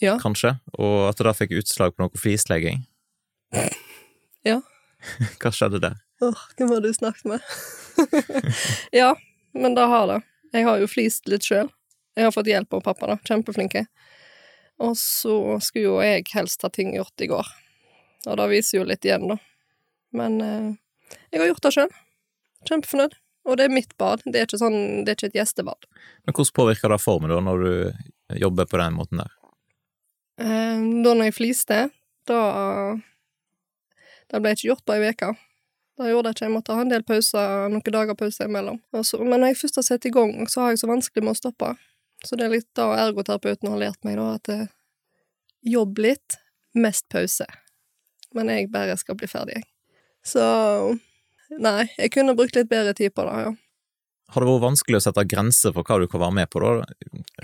Ja. 0.00 0.16
kanskje, 0.18 0.56
og 0.78 1.08
at 1.10 1.20
det 1.20 1.26
da 1.28 1.34
fikk 1.36 1.52
utslag 1.60 1.94
på 1.94 2.04
noe 2.04 2.18
flislegging. 2.18 2.84
Ja. 4.42 4.56
Hva 5.38 5.52
skjedde 5.54 5.78
der? 5.78 6.00
Åh, 6.22 6.40
hvem 6.58 6.72
har 6.72 6.80
du 6.82 6.88
snakket 6.94 7.28
med? 7.30 7.44
ja, 9.00 9.12
men 9.54 9.76
det 9.78 9.84
har 9.86 10.08
det. 10.10 10.16
Jeg 10.50 10.66
har 10.66 10.82
jo 10.82 10.88
flist 10.90 11.30
litt 11.30 11.46
sjøl. 11.46 11.70
Jeg 12.18 12.26
har 12.26 12.34
fått 12.34 12.50
hjelp 12.50 12.74
av 12.74 12.82
pappa, 12.88 13.08
da. 13.12 13.16
Kjempeflinke. 13.22 13.84
Og 14.82 14.96
så 14.98 15.36
skulle 15.62 15.86
jo 15.86 15.96
jeg 16.02 16.26
helst 16.34 16.62
ha 16.66 16.70
ting 16.74 16.90
gjort 16.96 17.22
i 17.24 17.28
går. 17.30 17.50
Og 18.26 18.38
det 18.38 18.48
viser 18.52 18.80
jo 18.80 18.86
litt 18.88 19.06
igjen, 19.06 19.28
da. 19.30 19.38
Men 20.18 20.40
eh, 20.44 20.70
jeg 21.30 21.42
har 21.42 21.50
gjort 21.52 21.66
det 21.66 21.74
sjøl. 21.78 21.94
Kjempefornøyd. 22.68 23.14
Og 23.48 23.58
det 23.58 23.66
er 23.66 23.74
mitt 23.74 23.96
bad. 23.98 24.22
Det 24.26 24.38
er 24.38 24.46
ikke 24.46 24.60
sånn, 24.60 24.80
det 25.02 25.14
er 25.14 25.18
ikke 25.18 25.32
et 25.32 25.38
gjestebad. 25.40 25.88
Men 26.26 26.36
hvordan 26.36 26.56
påvirker 26.58 26.92
det 26.94 27.00
formen 27.02 27.32
da, 27.32 27.40
når 27.42 27.64
du 27.64 28.36
jobber 28.42 28.68
på 28.70 28.78
den 28.78 28.98
måten 28.98 29.22
der? 29.24 29.32
Eh, 30.40 30.82
da 31.04 31.14
når 31.14 31.28
jeg 31.30 31.38
fliste, 31.38 31.78
da 32.26 32.40
Det 34.32 34.40
ble 34.40 34.52
ikke 34.54 34.68
gjort 34.70 34.84
på 34.88 34.94
ei 34.96 35.10
uke. 35.12 35.32
Det 36.00 36.08
gjorde 36.08 36.30
jeg 36.30 36.36
ikke. 36.38 36.46
Jeg 36.46 36.54
måtte 36.54 36.74
ha 36.74 36.80
en 36.80 36.88
del 36.88 37.02
pauser, 37.04 37.68
noen 37.68 37.82
dager 37.92 38.16
pause 38.16 38.46
imellom. 38.48 38.78
Så- 39.04 39.20
men 39.20 39.40
når 39.40 39.52
jeg 39.52 39.56
først 39.56 39.76
har 39.76 39.82
satt 39.82 40.06
i 40.06 40.10
gang, 40.10 40.46
så 40.48 40.62
har 40.62 40.70
jeg 40.70 40.78
så 40.78 40.88
vanskelig 40.88 41.22
med 41.22 41.34
å 41.34 41.36
stoppe. 41.36 41.76
Så 42.24 42.36
det 42.36 42.46
er 42.46 42.48
litt 42.48 42.74
da 42.74 42.96
ergoterapeuten 42.96 43.68
har 43.68 43.78
lært 43.78 44.04
meg, 44.04 44.16
da, 44.16 44.34
at 44.34 44.48
eh, 44.48 44.66
jobb 45.64 45.98
litt, 45.98 46.38
mest 46.74 47.08
pause. 47.10 47.44
Men 48.32 48.48
jeg 48.48 48.70
bare 48.70 48.96
skal 48.96 49.14
bli 49.16 49.26
ferdig, 49.26 49.54
jeg. 49.54 49.64
Så 50.24 50.98
Nei, 51.58 51.84
jeg 51.98 52.12
kunne 52.14 52.34
brukt 52.34 52.54
litt 52.56 52.70
bedre 52.70 52.94
tid 52.96 53.12
på 53.12 53.26
det, 53.26 53.44
ja. 53.44 53.50
Har 54.32 54.40
det 54.40 54.48
vært 54.48 54.64
vanskelig 54.64 54.96
å 54.96 55.02
sette 55.04 55.28
grenser 55.28 55.74
for 55.74 55.84
hva 55.84 55.98
du 56.00 56.06
kan 56.08 56.22
være 56.22 56.32
med 56.32 56.48
på, 56.48 56.62
da? 56.62 56.86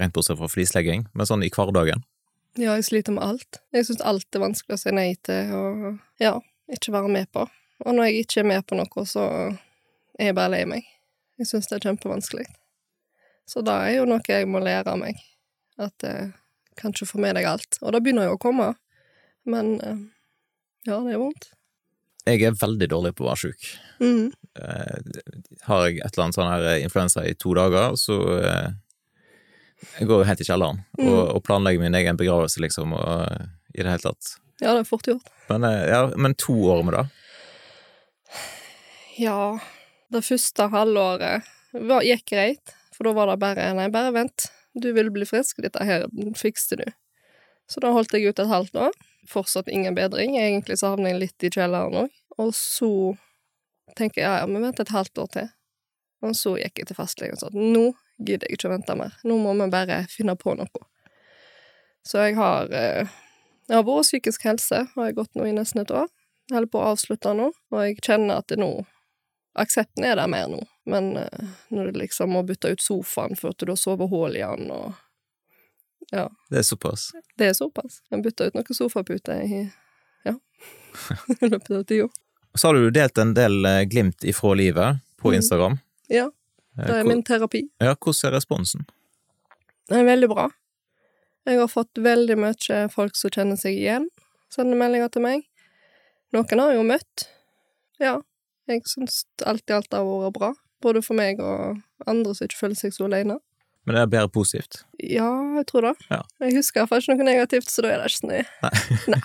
Rent 0.01 0.15
bortsett 0.15 0.39
fra 0.39 0.49
flislegging, 0.49 1.07
men 1.13 1.27
sånn 1.29 1.45
i 1.45 1.51
hverdagen? 1.51 2.03
Ja, 2.57 2.75
jeg 2.79 2.87
sliter 2.89 3.15
med 3.15 3.25
alt. 3.27 3.61
Jeg 3.75 3.87
syns 3.87 4.05
alt 4.07 4.35
er 4.35 4.43
vanskelig 4.43 4.79
å 4.79 4.81
si 4.81 4.93
nei 4.95 5.11
til, 5.27 5.53
og 5.55 6.23
ja, 6.23 6.35
ikke 6.73 6.95
være 6.95 7.13
med 7.13 7.29
på. 7.35 7.45
Og 7.85 7.95
når 7.95 8.09
jeg 8.09 8.25
ikke 8.25 8.41
er 8.43 8.49
med 8.51 8.67
på 8.67 8.79
noe, 8.79 9.05
så 9.07 9.27
er 10.19 10.31
jeg 10.31 10.39
bare 10.39 10.55
lei 10.57 10.65
meg. 10.71 10.89
Jeg 11.39 11.51
syns 11.51 11.69
det 11.71 11.79
er 11.79 11.91
kjempevanskelig. 11.91 12.49
Så 13.49 13.63
det 13.65 13.75
er 13.75 13.95
jo 13.99 14.09
noe 14.09 14.25
jeg 14.27 14.49
må 14.51 14.61
lære 14.61 14.93
av 14.93 14.99
meg, 15.01 15.21
at 15.81 16.05
jeg 16.05 16.33
kan 16.79 16.95
ikke 16.95 17.09
få 17.13 17.21
med 17.23 17.39
deg 17.39 17.47
alt. 17.49 17.79
Og 17.81 17.95
det 17.95 18.03
begynner 18.05 18.29
jo 18.29 18.35
å 18.37 18.43
komme, 18.43 18.73
men 19.49 19.77
eh, 19.85 20.03
ja, 20.89 20.99
det 21.05 21.15
er 21.15 21.23
vondt. 21.23 21.53
Jeg 22.29 22.45
er 22.45 22.59
veldig 22.61 22.89
dårlig 22.93 23.15
på 23.17 23.25
å 23.25 23.31
være 23.31 23.41
sjuk. 23.47 23.71
Eh, 24.59 24.99
har 25.69 25.87
jeg 25.87 26.03
et 26.03 26.11
eller 26.11 26.27
annet 26.27 26.37
sånn 26.37 26.51
her 26.51 26.83
influensa 26.83 27.25
i 27.25 27.37
to 27.41 27.55
dager, 27.57 27.97
så 27.97 28.19
eh, 28.37 28.69
jeg 29.99 30.09
går 30.11 30.23
jo 30.23 30.27
helt 30.29 30.41
i 30.43 30.47
kjelleren 30.49 30.81
Mm. 30.99 31.09
og, 31.13 31.21
og 31.37 31.43
planlegger 31.47 31.81
min 31.85 31.95
egen 31.95 32.17
begravelse, 32.19 32.61
liksom, 32.65 32.93
og 32.99 33.09
eh, 33.31 33.47
i 33.75 33.83
det 33.85 33.91
hele 33.93 34.03
tatt. 34.03 34.33
Ja, 34.61 34.73
det 34.75 34.81
er 34.83 34.89
fort 34.89 35.07
gjort. 35.07 35.29
Men, 35.49 35.65
eh, 35.65 35.85
ja, 35.93 36.01
men 36.17 36.35
to 36.35 36.55
år 36.73 36.83
med 36.87 36.97
det? 36.99 37.05
Ja, 39.19 39.59
det 40.13 40.23
første 40.27 40.69
halvåret 40.73 41.47
var, 41.73 42.03
gikk 42.07 42.25
greit, 42.33 42.75
for 42.95 43.09
da 43.09 43.13
var 43.17 43.31
det 43.31 43.39
bare 43.43 43.69
Nei, 43.77 43.89
bare 43.95 44.13
vent, 44.15 44.49
du 44.79 44.91
vil 44.95 45.11
bli 45.15 45.27
frisk, 45.29 45.61
dette 45.63 45.83
her 45.85 46.07
fikser 46.39 46.83
du. 46.83 46.89
Så 47.69 47.83
da 47.85 47.91
holdt 47.93 48.15
jeg 48.17 48.31
ut 48.31 48.39
et 48.41 48.49
halvt 48.51 48.77
år. 48.81 48.95
Fortsatt 49.29 49.69
ingen 49.69 49.95
bedring. 49.97 50.39
Egentlig 50.41 50.79
så 50.81 50.95
havner 50.95 51.13
jeg 51.13 51.21
litt 51.21 51.45
i 51.45 51.51
kjelleren 51.53 51.97
òg. 52.07 52.13
Og 52.41 52.55
så 52.57 52.89
tenker 53.99 54.23
jeg 54.23 54.29
ja, 54.29 54.39
ja, 54.41 54.47
men 54.49 54.63
vent 54.65 54.81
et 54.81 54.93
halvt 54.95 55.21
år 55.21 55.29
til. 55.35 55.51
Og 56.25 56.33
så 56.39 56.55
gikk 56.63 56.81
jeg 56.81 56.89
til 56.89 56.97
fastlegen 56.97 57.37
og 57.37 57.43
sa 57.43 57.51
at 57.51 57.59
nå 57.59 57.91
gidder 58.19 58.49
jeg 58.49 58.59
ikke 58.59 58.69
å 58.69 58.75
vente 58.77 58.95
mer. 58.99 59.15
Nå 59.25 59.37
må 59.39 59.55
vi 59.59 59.71
bare 59.71 60.03
finne 60.11 60.35
på 60.37 60.55
noe. 60.59 60.85
Så 62.07 62.19
jeg 62.25 62.37
har 62.39 62.71
eh, 62.73 63.09
Jeg 63.69 63.77
har 63.77 63.85
vært 63.85 64.07
psykisk 64.09 64.45
helse, 64.49 64.87
har 64.95 65.09
jeg 65.11 65.15
gått 65.19 65.35
nå 65.37 65.45
i 65.45 65.53
nesten 65.53 65.83
et 65.83 65.91
år. 65.93 66.07
Jeg 66.49 66.55
holder 66.57 66.71
på 66.73 66.81
å 66.81 66.87
avslutte 66.95 67.35
nå, 67.37 67.51
og 67.53 67.83
jeg 67.85 67.99
kjenner 68.01 68.39
at 68.41 68.49
det 68.49 68.57
nå 68.63 68.71
Aksepten 69.59 70.05
er 70.07 70.15
der 70.17 70.29
mer 70.31 70.47
nå, 70.49 70.61
men 70.87 71.17
eh, 71.19 71.49
når 71.75 71.89
du 71.91 71.99
liksom 71.99 72.31
må 72.31 72.45
bytte 72.47 72.71
ut 72.71 72.81
sofaen 72.85 73.35
for 73.37 73.51
at 73.51 73.59
du 73.59 73.73
har 73.73 73.77
sovet 73.81 74.09
hull 74.13 74.37
i 74.39 74.45
den, 74.45 74.71
og 74.71 74.95
Ja, 76.13 76.29
Det 76.51 76.59
er 76.63 76.63
såpass. 76.63 77.11
det 77.37 77.49
er 77.51 77.53
såpass. 77.59 77.99
Jeg 78.11 78.23
bytta 78.23 78.47
ut 78.49 78.55
noen 78.55 78.77
sofaputer 78.79 79.43
i 79.43 79.65
Ja, 80.25 80.37
i 81.43 81.49
løpet 81.51 81.71
av 81.75 81.85
tida. 81.85 82.09
Så 82.55 82.69
har 82.71 82.75
du 82.79 82.91
delt 82.91 83.19
en 83.19 83.35
del 83.35 83.65
eh, 83.67 83.83
glimt 83.85 84.25
ifra 84.25 84.55
livet 84.55 85.03
på 85.21 85.35
Instagram. 85.35 85.77
Instagram. 85.77 85.79
Ja, 86.09 86.31
Eh, 86.31 86.38
det 86.87 86.95
er 87.01 87.09
min 87.09 87.23
terapi. 87.27 87.65
Ja, 87.83 87.95
hvordan 87.97 88.29
er 88.31 88.37
responsen? 88.37 88.87
Den 89.89 90.03
er 90.03 90.09
veldig 90.13 90.29
bra. 90.31 90.49
Jeg 91.49 91.59
har 91.63 91.69
fått 91.73 91.97
veldig 92.05 92.37
mye 92.39 92.81
folk 92.93 93.17
som 93.17 93.31
kjenner 93.33 93.57
seg 93.57 93.79
igjen, 93.81 94.09
sender 94.53 94.77
meldinger 94.79 95.09
til 95.15 95.25
meg. 95.25 95.47
Noen 96.37 96.61
har 96.61 96.75
jeg 96.75 96.77
jo 96.79 96.87
møtt. 96.91 97.25
Ja, 98.03 98.15
jeg 98.69 98.83
syns 98.87 99.23
alt 99.49 99.65
i 99.71 99.75
alt 99.79 99.93
har 99.97 100.05
vært 100.05 100.37
bra. 100.37 100.51
Både 100.85 101.01
for 101.03 101.17
meg 101.19 101.41
og 101.43 101.81
andre 102.07 102.35
som 102.37 102.47
ikke 102.47 102.61
føler 102.61 102.79
seg 102.79 102.93
så 102.95 103.09
alene. 103.09 103.39
Men 103.89 103.97
det 103.97 104.03
er 104.05 104.11
bedre 104.13 104.29
positivt. 104.29 104.83
Ja, 105.01 105.31
jeg 105.57 105.65
tror 105.71 105.87
det. 105.89 105.95
Ja. 106.13 106.21
Jeg 106.45 106.59
husker 106.59 106.83
iallfall 106.83 107.01
ikke 107.01 107.17
noe 107.17 107.27
negativt, 107.31 107.71
så 107.73 107.83
da 107.87 107.95
er 107.95 108.03
det 108.05 108.11
ikke 108.13 108.21
så 108.21 108.29
nøye. 108.29 108.45
Nei. 108.63 108.73
Nei. 109.17 109.23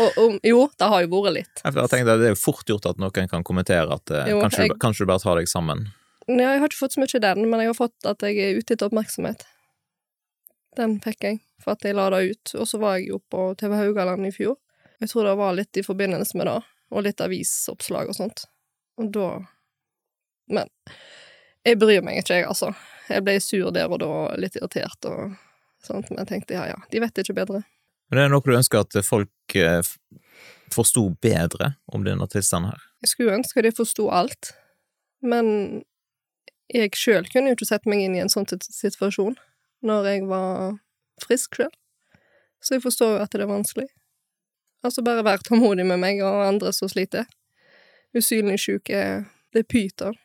Og, 0.00 0.16
og 0.18 0.38
jo, 0.48 0.62
det 0.80 0.88
har 0.90 1.04
jo 1.04 1.10
vært 1.12 1.34
litt. 1.36 1.60
Jeg 1.62 1.74
tenkte, 1.92 2.16
Det 2.18 2.30
er 2.30 2.32
jo 2.32 2.40
fort 2.40 2.64
gjort 2.72 2.88
at 2.90 2.98
noen 2.98 3.28
kan 3.30 3.44
kommentere 3.46 3.94
at 3.94 4.10
eh, 4.10 4.32
Jo, 4.32 4.40
kanskje, 4.42 4.64
jeg- 4.64 4.72
du, 4.72 4.78
kanskje 4.82 5.04
du 5.04 5.10
bare 5.12 5.22
tar 5.22 5.38
deg 5.38 5.50
sammen. 5.52 5.84
Ja, 6.28 6.52
jeg 6.52 6.60
har 6.60 6.68
ikke 6.68 6.82
fått 6.82 6.96
så 6.96 7.00
mye 7.00 7.20
den, 7.24 7.46
men 7.48 7.62
jeg 7.62 7.70
har 7.70 7.78
fått 7.78 8.08
at 8.08 8.24
jeg 8.24 8.36
er 8.42 8.58
ute 8.58 8.74
etter 8.74 8.90
oppmerksomhet. 8.90 9.46
Den 10.76 10.98
fikk 11.02 11.24
jeg, 11.24 11.38
for 11.62 11.74
at 11.74 11.86
jeg 11.86 11.96
la 11.96 12.08
det 12.12 12.20
ut. 12.28 12.54
Og 12.60 12.68
så 12.68 12.80
var 12.82 12.98
jeg 12.98 13.08
jo 13.14 13.20
på 13.32 13.50
TV 13.58 13.74
Haugaland 13.78 14.28
i 14.28 14.32
fjor. 14.34 14.58
Jeg 15.00 15.12
tror 15.12 15.24
det 15.24 15.38
var 15.38 15.56
litt 15.56 15.80
i 15.80 15.86
forbindelse 15.86 16.38
med 16.38 16.50
det, 16.50 16.58
og 16.92 17.06
litt 17.06 17.22
avisoppslag 17.24 18.10
og 18.12 18.18
sånt. 18.18 18.44
Og 19.00 19.12
da 19.14 19.30
Men 20.48 20.70
jeg 21.60 21.76
bryr 21.76 22.00
meg 22.00 22.22
ikke, 22.22 22.38
jeg, 22.38 22.46
altså. 22.48 22.70
Jeg 23.08 23.24
ble 23.26 23.34
sur 23.44 23.68
der 23.72 23.90
og 23.92 23.98
da, 24.00 24.12
litt 24.40 24.56
irritert 24.56 25.04
og 25.04 25.34
sånt, 25.84 26.08
men 26.08 26.22
jeg 26.22 26.30
tenkte 26.30 26.56
ja 26.56 26.62
ja, 26.70 26.78
de 26.88 27.02
vet 27.02 27.20
ikke 27.20 27.36
bedre. 27.36 27.60
Men 28.08 28.16
det 28.16 28.24
er 28.24 28.32
noe 28.32 28.44
du 28.44 28.54
ønsker 28.56 28.80
at 28.80 28.96
folk 29.04 29.56
eh, 29.60 29.84
forsto 30.72 31.04
bedre 31.20 31.74
om 31.92 32.06
denne 32.06 32.24
tilstanden 32.32 32.72
her? 32.72 32.86
Jeg 33.04 33.12
skulle 33.12 33.36
ønske 33.36 33.64
de 33.64 33.72
forsto 33.76 34.08
alt, 34.08 34.54
men 35.20 35.82
jeg 36.72 36.94
sjøl 36.98 37.28
kunne 37.32 37.52
jo 37.52 37.58
ikke 37.58 37.68
sette 37.70 37.90
meg 37.90 38.04
inn 38.04 38.16
i 38.16 38.22
en 38.22 38.32
sånn 38.32 38.46
situasjon 38.48 39.36
når 39.86 40.08
jeg 40.10 40.26
var 40.28 40.78
frisk 41.22 41.58
sjøl. 41.60 41.72
Så 42.60 42.76
jeg 42.76 42.84
forstår 42.84 43.16
jo 43.16 43.24
at 43.24 43.34
det 43.34 43.44
er 43.44 43.50
vanskelig. 43.50 43.88
Altså, 44.82 45.02
bare 45.06 45.24
vær 45.26 45.42
tålmodig 45.42 45.86
med 45.86 46.00
meg 46.02 46.22
og 46.22 46.42
andre 46.44 46.72
som 46.74 46.90
sliter. 46.90 47.26
Usynlig 48.16 48.58
det 48.88 49.62
er 49.62 49.68
pyter. 49.68 50.16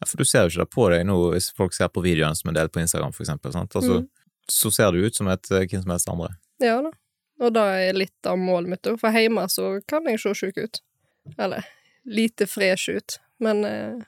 Ja, 0.00 0.06
for 0.06 0.20
du 0.20 0.28
ser 0.28 0.44
jo 0.44 0.52
ikke 0.52 0.64
det 0.64 0.74
på 0.74 0.88
deg 0.92 1.06
nå, 1.08 1.16
hvis 1.32 1.50
folk 1.56 1.74
ser 1.74 1.88
på 1.92 2.02
videoene 2.04 2.36
som 2.36 2.50
er 2.50 2.58
delt 2.58 2.74
på 2.74 2.82
Instagram, 2.82 3.14
for 3.16 3.24
eksempel. 3.24 3.52
Sant? 3.54 3.76
Altså, 3.76 4.02
Mm. 4.02 4.08
Så 4.48 4.70
ser 4.70 4.92
du 4.92 5.02
ut 5.02 5.14
som 5.14 5.26
et 5.26 5.50
eh, 5.50 5.64
hvem 5.66 5.82
som 5.82 5.90
helst 5.90 6.08
andre. 6.08 6.28
Ja 6.62 6.76
da. 6.80 6.92
Og 7.42 7.52
det 7.52 7.62
er 7.62 7.96
litt 7.96 8.26
av 8.30 8.38
målet 8.38 8.70
mitt. 8.70 8.86
For 9.00 9.10
hjemme 9.10 9.42
så 9.50 9.80
kan 9.90 10.06
jeg 10.06 10.20
se 10.22 10.34
sjuk 10.38 10.56
ut. 10.56 10.78
Eller 11.36 11.66
lite 12.04 12.46
fresh 12.46 12.88
ut. 12.94 13.16
Men 13.42 13.64
eh, 13.64 14.04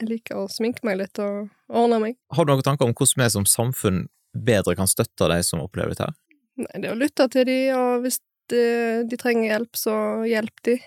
jeg 0.00 0.10
liker 0.10 0.42
å 0.42 0.50
sminke 0.50 0.84
meg 0.86 0.98
litt 1.00 1.20
og 1.22 1.48
ordne 1.70 2.00
meg. 2.02 2.18
Har 2.34 2.46
du 2.46 2.52
noen 2.52 2.66
tanker 2.66 2.88
om 2.88 2.94
hvordan 2.96 3.24
vi 3.24 3.30
som 3.32 3.46
samfunn 3.48 4.04
bedre 4.34 4.74
kan 4.78 4.90
støtte 4.90 5.28
de 5.30 5.38
som 5.46 5.62
opplever 5.62 5.94
dette? 5.94 6.10
Nei, 6.58 6.80
det 6.80 6.88
er 6.88 6.94
å 6.94 6.98
lytte 6.98 7.26
til 7.30 7.46
de, 7.48 7.58
og 7.74 8.04
hvis 8.04 8.20
de, 8.52 8.64
de 9.10 9.18
trenger 9.18 9.50
hjelp, 9.52 9.78
så 9.78 9.96
hjelp 10.28 10.64
de. 10.66 10.78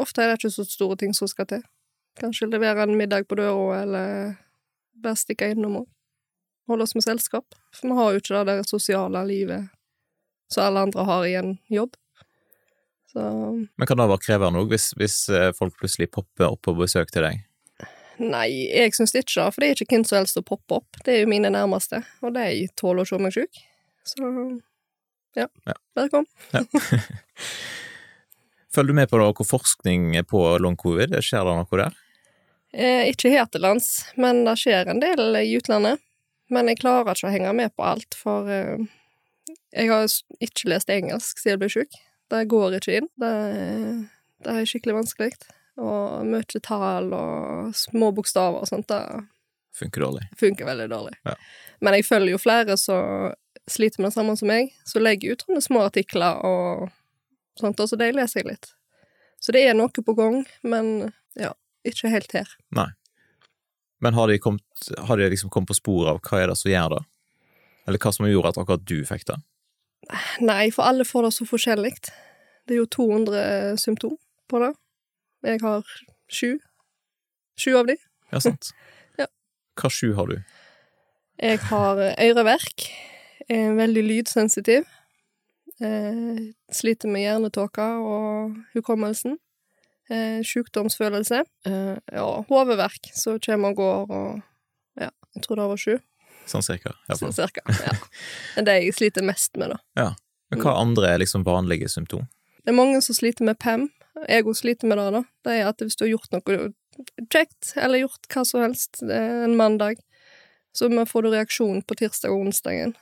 Ofte 0.00 0.24
er 0.24 0.32
det 0.32 0.40
ikke 0.40 0.54
så 0.56 0.66
store 0.68 0.98
ting 1.00 1.14
som 1.16 1.30
skal 1.30 1.48
til. 1.50 1.64
Kanskje 2.20 2.48
levere 2.50 2.84
en 2.84 2.96
middag 2.98 3.26
på 3.28 3.38
døra, 3.38 3.82
eller 3.82 4.34
bare 5.04 5.18
stikke 5.18 5.50
innom 5.54 5.82
og 5.82 5.88
holde 6.70 6.86
oss 6.86 6.94
med 6.96 7.06
selskap. 7.06 7.56
For 7.74 7.90
vi 7.90 7.98
har 7.98 8.12
jo 8.12 8.22
ikke 8.22 8.36
det 8.36 8.44
der 8.50 8.68
sosiale 8.68 9.24
livet 9.28 9.68
som 10.52 10.68
alle 10.68 10.86
andre 10.86 11.06
har 11.08 11.26
i 11.26 11.36
en 11.40 11.56
jobb. 11.72 11.96
Så 13.12 13.22
Men 13.76 13.86
kan 13.86 13.98
det 13.98 14.08
være 14.10 14.24
krevende 14.24 14.62
òg, 14.62 14.70
hvis, 14.72 14.92
hvis 14.98 15.16
eh, 15.30 15.52
folk 15.56 15.76
plutselig 15.78 16.10
popper 16.14 16.50
opp 16.50 16.64
på 16.66 16.74
besøk 16.78 17.12
til 17.14 17.26
deg? 17.26 17.44
Nei, 18.18 18.48
jeg 18.70 18.94
syns 18.96 19.14
ikke 19.14 19.34
det, 19.40 19.46
for 19.54 19.60
det 19.62 19.68
er 19.70 19.80
ikke 19.82 19.94
hvem 19.96 20.04
som 20.08 20.18
helst 20.20 20.38
som 20.38 20.46
popper 20.46 20.80
opp. 20.82 21.00
Det 21.04 21.14
er 21.14 21.20
jo 21.24 21.30
mine 21.30 21.50
nærmeste, 21.52 22.02
og 22.22 22.34
de 22.36 22.66
tåler 22.78 23.04
å 23.04 23.08
se 23.08 23.18
meg 23.22 23.34
sjuk. 23.34 23.60
Så 24.04 24.30
ja, 25.34 25.48
Ja. 25.66 25.74
bare 25.96 26.24
Ja. 26.52 26.62
Følger 28.74 28.90
du 28.90 28.94
med 28.98 29.10
på 29.10 29.18
noe 29.20 29.46
forskning 29.46 30.08
på 30.26 30.40
long 30.58 30.76
covid? 30.76 31.14
Skjer 31.22 31.44
det 31.46 31.54
noe 31.60 31.78
der? 31.78 31.94
Eh, 32.74 33.06
ikke 33.12 33.30
her 33.30 33.46
til 33.46 33.62
lands, 33.62 33.90
men 34.18 34.42
det 34.48 34.56
skjer 34.58 34.90
en 34.90 34.98
del 35.02 35.36
i 35.38 35.52
utlandet. 35.54 36.00
Men 36.50 36.66
jeg 36.68 36.80
klarer 36.82 37.14
ikke 37.14 37.28
å 37.30 37.34
henge 37.34 37.52
med 37.54 37.70
på 37.78 37.84
alt, 37.86 38.16
for 38.18 38.50
eh, 38.50 38.82
jeg 39.74 39.90
har 39.90 40.08
ikke 40.42 40.70
lest 40.72 40.90
engelsk 40.90 41.38
siden 41.38 41.54
jeg 41.54 41.62
ble 41.62 41.70
sjuk. 41.70 42.00
Det 42.34 42.42
går 42.50 42.78
ikke 42.80 42.98
inn. 42.98 43.08
Det, 43.20 43.32
det 44.42 44.56
er 44.58 44.66
skikkelig 44.68 44.98
vanskelig. 44.98 45.30
Og 45.80 46.26
mye 46.28 46.60
tall 46.62 47.08
og 47.16 47.72
små 47.74 48.12
bokstaver 48.14 48.62
og 48.62 48.68
sånt, 48.70 48.88
det 48.92 49.24
Funker 49.74 50.04
dårlig. 50.04 50.28
funker 50.38 50.68
veldig 50.68 50.84
dårlig. 50.92 51.16
Ja. 51.26 51.34
Men 51.82 51.96
jeg 51.96 52.06
følger 52.06 52.30
jo 52.36 52.38
flere 52.38 52.76
som 52.78 53.32
sliter 53.66 54.02
med 54.02 54.12
det 54.12 54.14
samme 54.14 54.36
som 54.38 54.46
meg, 54.48 54.70
som 54.86 55.02
legger 55.02 55.34
ut 55.34 55.42
sånne 55.42 55.62
små 55.64 55.80
artikler 55.88 56.38
og 56.46 56.92
sånt, 57.58 57.80
og 57.80 57.88
så 57.90 57.98
de 57.98 58.12
leser 58.14 58.42
jeg 58.42 58.52
litt. 58.52 58.68
Så 59.42 59.52
det 59.52 59.64
er 59.66 59.74
noe 59.74 59.90
på 59.90 60.14
gang, 60.14 60.44
men 60.62 61.10
ja, 61.34 61.50
ikke 61.82 62.12
helt 62.12 62.30
her. 62.36 62.52
Nei. 62.76 62.92
Men 64.04 64.14
har 64.14 64.30
de, 64.30 64.38
kommet, 64.38 64.86
har 65.08 65.18
de 65.18 65.26
liksom 65.32 65.50
kommet 65.50 65.72
på 65.72 65.78
sporet 65.80 66.12
av 66.12 66.22
hva 66.22 66.42
er 66.44 66.52
det 66.52 66.58
som 66.60 66.70
gjør 66.70 66.94
det? 66.94 67.02
Eller 67.88 68.00
hva 68.00 68.12
som 68.14 68.28
gjorde 68.28 68.54
at 68.54 68.60
akkurat 68.62 68.86
du 68.86 68.98
fikk 69.08 69.26
det? 69.28 69.40
Nei, 70.44 70.68
for 70.70 70.86
alle 70.86 71.06
får 71.08 71.26
det 71.26 71.34
så 71.34 71.46
forskjellig. 71.48 71.92
Det 72.68 72.76
er 72.76 72.82
jo 72.82 72.88
200 72.94 73.80
symptom 73.80 74.14
på 74.48 74.60
det. 74.62 74.70
Jeg 75.44 75.60
har 75.62 75.84
sju. 76.32 76.58
Sju 77.60 77.74
av 77.78 77.86
de. 77.90 77.96
Ja, 78.32 78.40
sant? 78.40 78.70
Ja. 79.20 79.26
Hva 79.78 79.90
sju 79.92 80.12
har 80.16 80.26
du? 80.30 80.38
Jeg 81.38 81.58
har 81.68 82.00
øreverk. 82.18 82.88
Er 83.50 83.74
veldig 83.76 84.02
lydsensitiv. 84.08 84.86
Jeg 85.82 86.54
sliter 86.72 87.10
med 87.10 87.24
hjernetåka 87.26 87.86
og 88.02 88.54
hukommelsen. 88.74 89.36
Eh, 90.10 90.40
Sjukdomsfølelse. 90.46 91.42
Eh, 91.66 91.96
ja, 92.14 92.26
hodeverk, 92.48 93.10
så 93.16 93.36
kommer 93.42 93.72
og 93.74 93.76
går 93.80 94.10
og 94.14 94.42
Ja, 95.00 95.08
jeg 95.34 95.42
tror 95.42 95.56
det 95.58 95.64
var 95.72 95.80
sju, 95.80 95.94
Sånn 96.46 96.62
cirka. 96.62 96.92
sånn 97.08 97.32
cirka. 97.34 97.62
Ja. 97.66 97.94
Det 98.54 98.60
er 98.62 98.66
det 98.68 98.74
jeg 98.84 98.94
sliter 98.94 99.24
mest 99.26 99.56
med, 99.56 99.72
da. 99.72 99.78
Ja. 99.98 100.10
Men 100.52 100.60
hva 100.62 100.74
andre 100.78 101.08
er 101.14 101.18
liksom 101.18 101.42
vanlige 101.46 101.88
symptom? 101.90 102.28
Det 102.62 102.70
er 102.70 102.76
mange 102.76 103.00
som 103.02 103.16
sliter 103.16 103.44
med 103.48 103.58
PEM. 103.58 103.88
Også 104.14 104.60
sliter 104.62 104.88
med 104.90 104.98
det, 105.00 105.06
da. 105.16 105.22
Det 105.44 105.54
er 105.58 105.68
at 105.68 105.82
hvis 105.82 105.96
du 105.98 106.04
har 106.06 106.14
gjort 106.14 106.34
noe 106.34 106.72
kjekt, 107.32 107.72
eller 107.76 108.04
gjort 108.04 108.28
hva 108.30 108.44
som 108.46 108.62
helst 108.62 109.02
eh, 109.02 109.40
en 109.46 109.56
mandag, 109.58 109.98
så 110.74 110.88
får 111.06 111.22
du 111.22 111.30
reaksjon 111.30 111.82
på 111.86 111.96
tirsdag 111.98 112.34
og 112.34 112.48
onsdagen. 112.48 112.94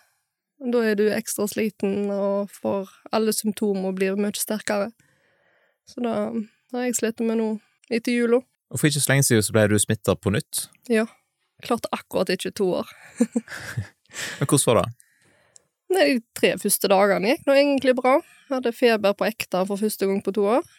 Da 0.62 0.82
er 0.86 0.96
du 0.96 1.08
ekstra 1.10 1.48
sliten 1.50 2.10
og 2.12 2.52
får 2.54 2.90
alle 3.12 3.32
symptomer 3.34 3.90
og 3.90 3.98
blir 3.98 4.18
mye 4.20 4.36
sterkere. 4.38 4.92
Så 5.88 6.04
da 6.04 6.30
har 6.72 6.86
jeg 6.86 6.98
slitt 7.00 7.22
med 7.24 7.40
nå 7.40 7.48
etter 7.92 8.14
jula. 8.14 8.42
Og 8.72 8.80
For 8.80 8.88
ikke 8.88 9.02
så 9.02 9.12
lenge 9.12 9.26
siden 9.26 9.44
så 9.44 9.54
ble 9.56 9.66
du 9.72 9.78
smitta 9.80 10.14
på 10.16 10.32
nytt. 10.32 10.66
Ja. 10.88 11.06
Klarte 11.64 11.90
akkurat 11.92 12.30
ikke 12.32 12.54
to 12.56 12.70
år. 12.80 12.92
Men 14.38 14.48
hvordan 14.48 14.68
var 14.68 14.80
det? 14.80 14.86
Nei, 15.92 16.04
de 16.08 16.20
tre 16.38 16.54
første 16.60 16.88
dagene 16.88 17.34
gikk 17.34 17.48
nå 17.48 17.56
egentlig 17.58 17.96
bra. 17.98 18.14
Jeg 18.20 18.54
Hadde 18.54 18.72
feber 18.76 19.16
på 19.16 19.26
ekte 19.28 19.64
for 19.68 19.80
første 19.80 20.08
gang 20.08 20.22
på 20.24 20.32
to 20.36 20.46
år. 20.58 20.72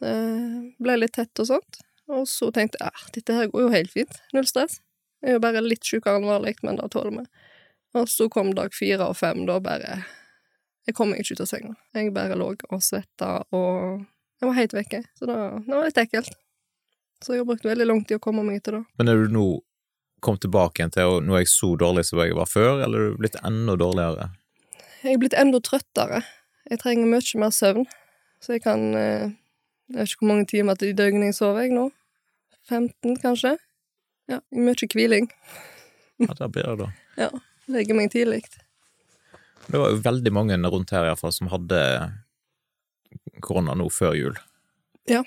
Eh, 0.00 0.60
ble 0.80 0.96
litt 1.00 1.16
tett 1.16 1.42
og 1.42 1.48
sånt. 1.50 1.80
Og 2.10 2.26
så 2.28 2.50
tenkte 2.54 2.80
jeg 2.80 2.90
at 2.90 3.12
dette 3.14 3.36
her 3.36 3.50
går 3.52 3.66
jo 3.66 3.72
helt 3.74 3.92
fint. 3.92 4.20
Null 4.34 4.48
stress. 4.48 4.80
Jeg 5.20 5.34
er 5.34 5.36
jo 5.36 5.44
bare 5.44 5.62
litt 5.62 5.84
sjukere 5.86 6.18
enn 6.18 6.28
vanlig, 6.28 6.56
men 6.64 6.80
det 6.80 6.88
tåler 6.94 7.20
vi. 7.20 7.26
Og 8.00 8.08
så 8.08 8.28
kom 8.32 8.54
dag 8.56 8.74
fire 8.74 9.10
og 9.10 9.18
fem, 9.18 9.44
da 9.48 9.58
bare 9.62 10.00
Jeg 10.88 10.94
kom 10.96 11.10
meg 11.12 11.20
ikke 11.20 11.36
ut 11.36 11.42
av 11.44 11.48
senga. 11.50 11.74
Jeg 11.94 12.12
bare 12.16 12.38
lå 12.38 12.54
og 12.56 12.80
svetta, 12.82 13.44
og 13.54 14.00
jeg 14.40 14.48
var 14.48 14.56
helt 14.56 14.74
vekke. 14.74 15.02
Så 15.18 15.28
da, 15.28 15.36
det 15.60 15.74
var 15.76 15.84
litt 15.86 16.00
ekkelt. 16.00 16.38
Så 17.20 17.34
jeg 17.34 17.42
har 17.42 17.50
brukt 17.50 17.66
veldig 17.68 17.86
lang 17.86 18.00
tid 18.08 18.16
å 18.16 18.22
komme 18.24 18.42
meg 18.46 18.62
etter 18.62 18.78
det. 18.78 18.80
Men 18.98 19.12
er 19.12 19.20
du 19.20 19.34
nå 19.34 19.44
kommet 20.24 20.40
tilbake 20.44 20.80
igjen 20.80 20.92
til 20.94 21.14
og 21.14 21.22
nå 21.24 21.36
er 21.36 21.44
jeg 21.44 21.52
så 21.52 21.74
dårlig 21.80 22.06
som 22.08 22.20
jeg 22.24 22.34
var 22.36 22.48
før, 22.48 22.80
eller 22.84 23.04
er 23.04 23.12
du 23.12 23.20
blitt 23.20 23.36
enda 23.44 23.76
dårligere? 23.80 24.30
Jeg 25.04 25.14
er 25.14 25.20
blitt 25.20 25.36
enda 25.36 25.60
trøttere. 25.64 26.22
Jeg 26.70 26.80
trenger 26.80 27.12
mye 27.12 27.42
mer 27.44 27.52
søvn. 27.54 27.86
Så 28.40 28.56
jeg 28.56 28.64
kan 28.64 28.82
eh, 28.96 29.36
Jeg 29.90 29.98
vet 29.98 30.12
ikke 30.12 30.22
hvor 30.22 30.32
mange 30.32 30.46
timer 30.50 30.84
i 30.86 30.94
døgnet 30.94 31.32
jeg 31.32 31.38
sover 31.40 31.66
jeg 31.66 31.74
nå. 31.74 31.88
15, 32.70 33.16
kanskje? 33.22 33.56
Ja, 34.30 34.38
mye 34.54 34.88
hviling. 34.94 35.26
Ja, 36.22 36.34
der 36.38 36.50
blir 36.52 36.68
det 36.70 36.84
da. 36.84 36.90
Ja. 37.18 37.30
Legger 37.70 37.94
meg 37.98 38.10
tidlig. 38.10 38.44
Det 39.70 39.78
var 39.78 39.92
jo 39.92 40.00
veldig 40.02 40.32
mange 40.34 40.56
rundt 40.70 40.90
her 40.94 41.06
i 41.06 41.10
hvert 41.10 41.20
fall 41.20 41.34
som 41.34 41.50
hadde 41.52 41.78
korona 43.44 43.76
nå 43.78 43.86
før 43.92 44.16
jul. 44.18 44.38
Ja. 45.10 45.22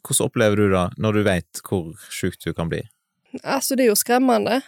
Hvordan 0.00 0.26
opplever 0.26 0.58
du 0.58 0.66
det, 0.70 0.86
når 0.98 1.16
du 1.16 1.22
vet 1.26 1.62
hvor 1.66 1.94
sjukt 2.10 2.44
du 2.46 2.52
kan 2.54 2.70
bli? 2.70 2.82
Altså, 3.42 3.76
det 3.76 3.84
er 3.84 3.92
jo 3.92 3.98
skremmende, 3.98 4.60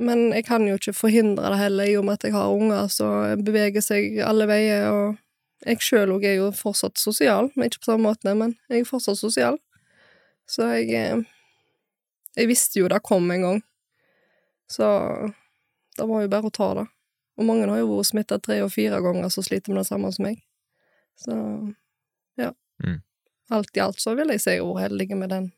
men 0.00 0.30
jeg 0.36 0.46
kan 0.48 0.64
jo 0.68 0.76
ikke 0.76 0.96
forhindre 0.96 1.52
det 1.52 1.60
heller, 1.60 1.88
i 1.88 1.96
og 1.96 2.06
med 2.08 2.20
at 2.20 2.28
jeg 2.28 2.36
har 2.36 2.52
unger 2.52 2.88
som 2.92 3.44
beveger 3.44 3.84
seg 3.84 4.20
alle 4.24 4.48
veier, 4.50 4.88
og 4.92 5.20
jeg 5.66 5.84
sjøl 5.84 6.14
òg 6.16 6.24
er 6.26 6.38
jo 6.40 6.48
fortsatt 6.56 7.00
sosial, 7.00 7.50
men 7.54 7.68
ikke 7.68 7.84
på 7.84 7.92
samme 7.92 8.10
måte, 8.10 8.34
men 8.34 8.56
jeg 8.70 8.82
er 8.82 8.88
fortsatt 8.88 9.20
sosial. 9.20 9.60
Så 10.50 10.66
jeg 10.74 10.90
eh, 10.98 11.22
Jeg 12.32 12.48
visste 12.48 12.80
jo 12.80 12.88
det 12.88 13.02
kom 13.04 13.28
en 13.30 13.42
gang, 13.44 13.58
så 14.64 14.86
det 15.98 16.06
var 16.08 16.22
jo 16.22 16.30
bare 16.32 16.48
å 16.48 16.54
ta 16.54 16.68
det. 16.78 16.86
Og 17.36 17.44
mange 17.44 17.66
har 17.68 17.82
jo 17.82 17.90
vært 17.90 18.08
smitta 18.08 18.38
tre 18.40 18.56
og 18.64 18.70
fire 18.72 19.02
ganger 19.04 19.28
som 19.28 19.44
sliter 19.44 19.72
med 19.72 19.82
det 19.82 19.90
samme 19.90 20.08
som 20.16 20.24
meg. 20.24 20.38
Så 21.20 21.34
ja. 22.40 22.54
Mm. 22.80 23.02
Alt 23.52 23.76
i 23.76 23.82
alt 23.84 24.00
så 24.00 24.14
vil 24.16 24.32
jeg 24.32 24.40
si 24.40 24.54
jeg 24.54 24.64
har 24.64 24.70
vært 24.70 24.88
heldig 24.88 25.18
med 25.20 25.28
den 25.34 25.50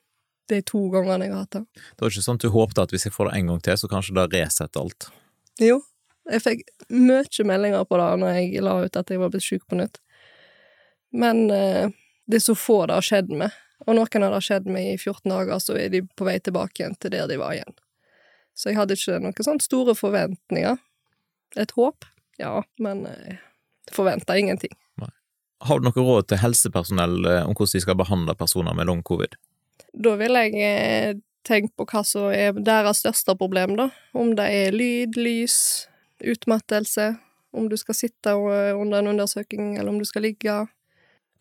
de 0.50 0.60
to 0.66 0.82
gangene 0.92 1.28
jeg 1.28 1.32
har 1.32 1.44
hatt 1.46 1.56
det. 1.56 1.64
Det 1.94 2.04
var 2.04 2.12
ikke 2.12 2.26
sånn 2.26 2.40
at 2.40 2.44
du 2.44 2.52
håpte 2.52 2.84
at 2.84 2.92
hvis 2.92 3.06
jeg 3.08 3.14
får 3.14 3.30
det 3.30 3.38
en 3.38 3.52
gang 3.52 3.62
til, 3.64 3.78
så 3.80 3.88
kanskje 3.88 4.16
det 4.18 4.26
resetter 4.34 4.82
alt? 4.82 5.06
Jo, 5.62 5.78
jeg 6.30 6.42
fikk 6.44 6.62
mye 6.94 7.46
meldinger 7.48 7.84
på 7.88 7.98
det 8.00 8.08
når 8.20 8.38
jeg 8.38 8.64
la 8.64 8.78
ut 8.84 8.96
at 8.96 9.10
jeg 9.12 9.20
var 9.20 9.32
blitt 9.32 9.44
syk 9.44 9.66
på 9.68 9.78
nytt. 9.78 10.00
Men 11.14 11.46
eh, 11.52 11.92
det 12.26 12.40
er 12.40 12.46
så 12.46 12.56
få 12.58 12.84
det 12.88 12.96
har 12.96 13.06
skjedd 13.06 13.32
med, 13.34 13.54
og 13.84 13.98
noen 13.98 14.24
har 14.24 14.34
det 14.34 14.44
skjedd 14.46 14.68
med 14.70 14.94
i 14.94 14.96
14 14.96 15.28
dager, 15.30 15.58
så 15.60 15.76
er 15.78 15.90
de 15.92 16.02
på 16.16 16.26
vei 16.26 16.38
tilbake 16.40 16.80
igjen 16.80 16.96
til 16.98 17.12
der 17.14 17.28
de 17.30 17.38
var 17.40 17.56
igjen. 17.56 17.76
Så 18.54 18.70
jeg 18.70 18.78
hadde 18.78 18.96
ikke 18.96 19.18
noen 19.20 19.46
sånne 19.46 19.64
store 19.64 19.96
forventninger. 19.98 20.78
Et 21.60 21.74
håp, 21.76 22.06
ja, 22.40 22.62
men 22.82 23.04
eh, 23.10 23.42
forventa 23.92 24.38
ingenting. 24.38 24.72
Har 25.64 25.80
du 25.80 25.86
noe 25.86 26.04
råd 26.04 26.28
til 26.28 26.40
helsepersonell 26.42 27.20
eh, 27.30 27.46
om 27.46 27.54
hvordan 27.54 27.76
de 27.76 27.82
skal 27.84 27.98
behandle 27.98 28.34
personer 28.36 28.76
med 28.76 28.88
long 28.90 29.02
covid? 29.06 29.36
Da 29.94 30.14
vil 30.20 30.38
jeg 30.38 30.58
eh, 30.60 31.14
tenke 31.46 31.72
på 31.78 31.86
hva 31.88 32.02
som 32.06 32.30
er 32.34 32.56
deres 32.56 33.02
største 33.04 33.36
problem, 33.38 33.76
da. 33.78 33.88
Om 34.16 34.34
det 34.38 34.48
er 34.50 34.76
lyd, 34.76 35.18
lys, 35.20 35.56
utmattelse, 36.20 37.14
om 37.54 37.68
du 37.68 37.76
skal 37.76 37.94
sitte 37.94 38.34
under 38.34 38.98
en 38.98 39.06
undersøking, 39.14 39.76
eller 39.78 39.92
om 39.92 39.98
du 39.98 40.04
skal 40.04 40.26
ligge. 40.26 40.66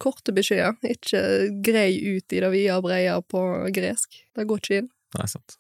Korte 0.01 0.33
beskjeder, 0.36 0.75
ikke 0.83 1.21
grei 1.63 1.95
ut 2.17 2.33
i 2.33 2.41
det 2.41 2.49
vide 2.51 2.77
og 2.77 2.88
breie 2.88 3.13
på 3.29 3.43
gresk. 3.73 4.23
Det 4.36 4.47
går 4.49 4.62
ikke 4.62 4.79
inn. 4.81 4.89
Nei, 5.17 5.27
sant. 5.29 5.57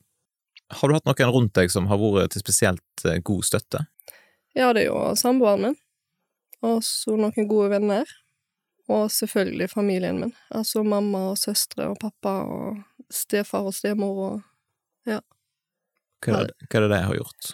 Har 0.73 0.89
du 0.89 0.95
hatt 0.97 1.07
noen 1.07 1.33
rundt 1.35 1.55
deg 1.57 1.71
som 1.71 1.87
har 1.91 2.01
vært 2.01 2.33
til 2.33 2.43
spesielt 2.43 3.05
eh, 3.05 3.21
god 3.21 3.45
støtte? 3.45 3.85
Ja, 4.57 4.71
det 4.73 4.85
er 4.85 4.89
jo 4.89 4.99
samboeren 5.17 5.67
min, 5.67 5.77
og 6.65 6.81
så 6.85 7.17
noen 7.17 7.49
gode 7.49 7.71
venner. 7.73 8.09
Og 8.91 9.07
selvfølgelig 9.15 9.69
familien 9.71 10.19
min. 10.19 10.33
Altså 10.51 10.83
mamma 10.83 11.29
og 11.31 11.37
søstre 11.39 11.87
og 11.93 12.01
pappa 12.01 12.41
og 12.43 12.81
stefar 13.13 13.69
og 13.69 13.77
stemor 13.77 14.25
og 14.25 14.41
Hva 16.23 16.39
er 16.39 16.49
det, 16.49 16.67
hva 16.67 16.79
er 16.79 16.83
det 16.85 16.89
de 16.93 16.99
har 17.03 17.15
gjort? 17.17 17.53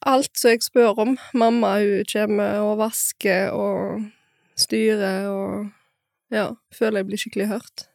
Alt 0.00 0.32
som 0.38 0.50
jeg 0.50 0.62
spør 0.66 0.98
om. 1.02 1.16
Mamma 1.34 1.76
hun 1.80 2.06
kommer 2.12 2.60
og 2.64 2.78
vasker 2.80 3.50
og 3.54 4.06
styrer 4.58 5.28
og 5.30 5.68
ja, 6.32 6.50
føler 6.74 7.02
jeg 7.02 7.08
blir 7.10 7.22
skikkelig 7.22 7.50
hørt. 7.52 7.86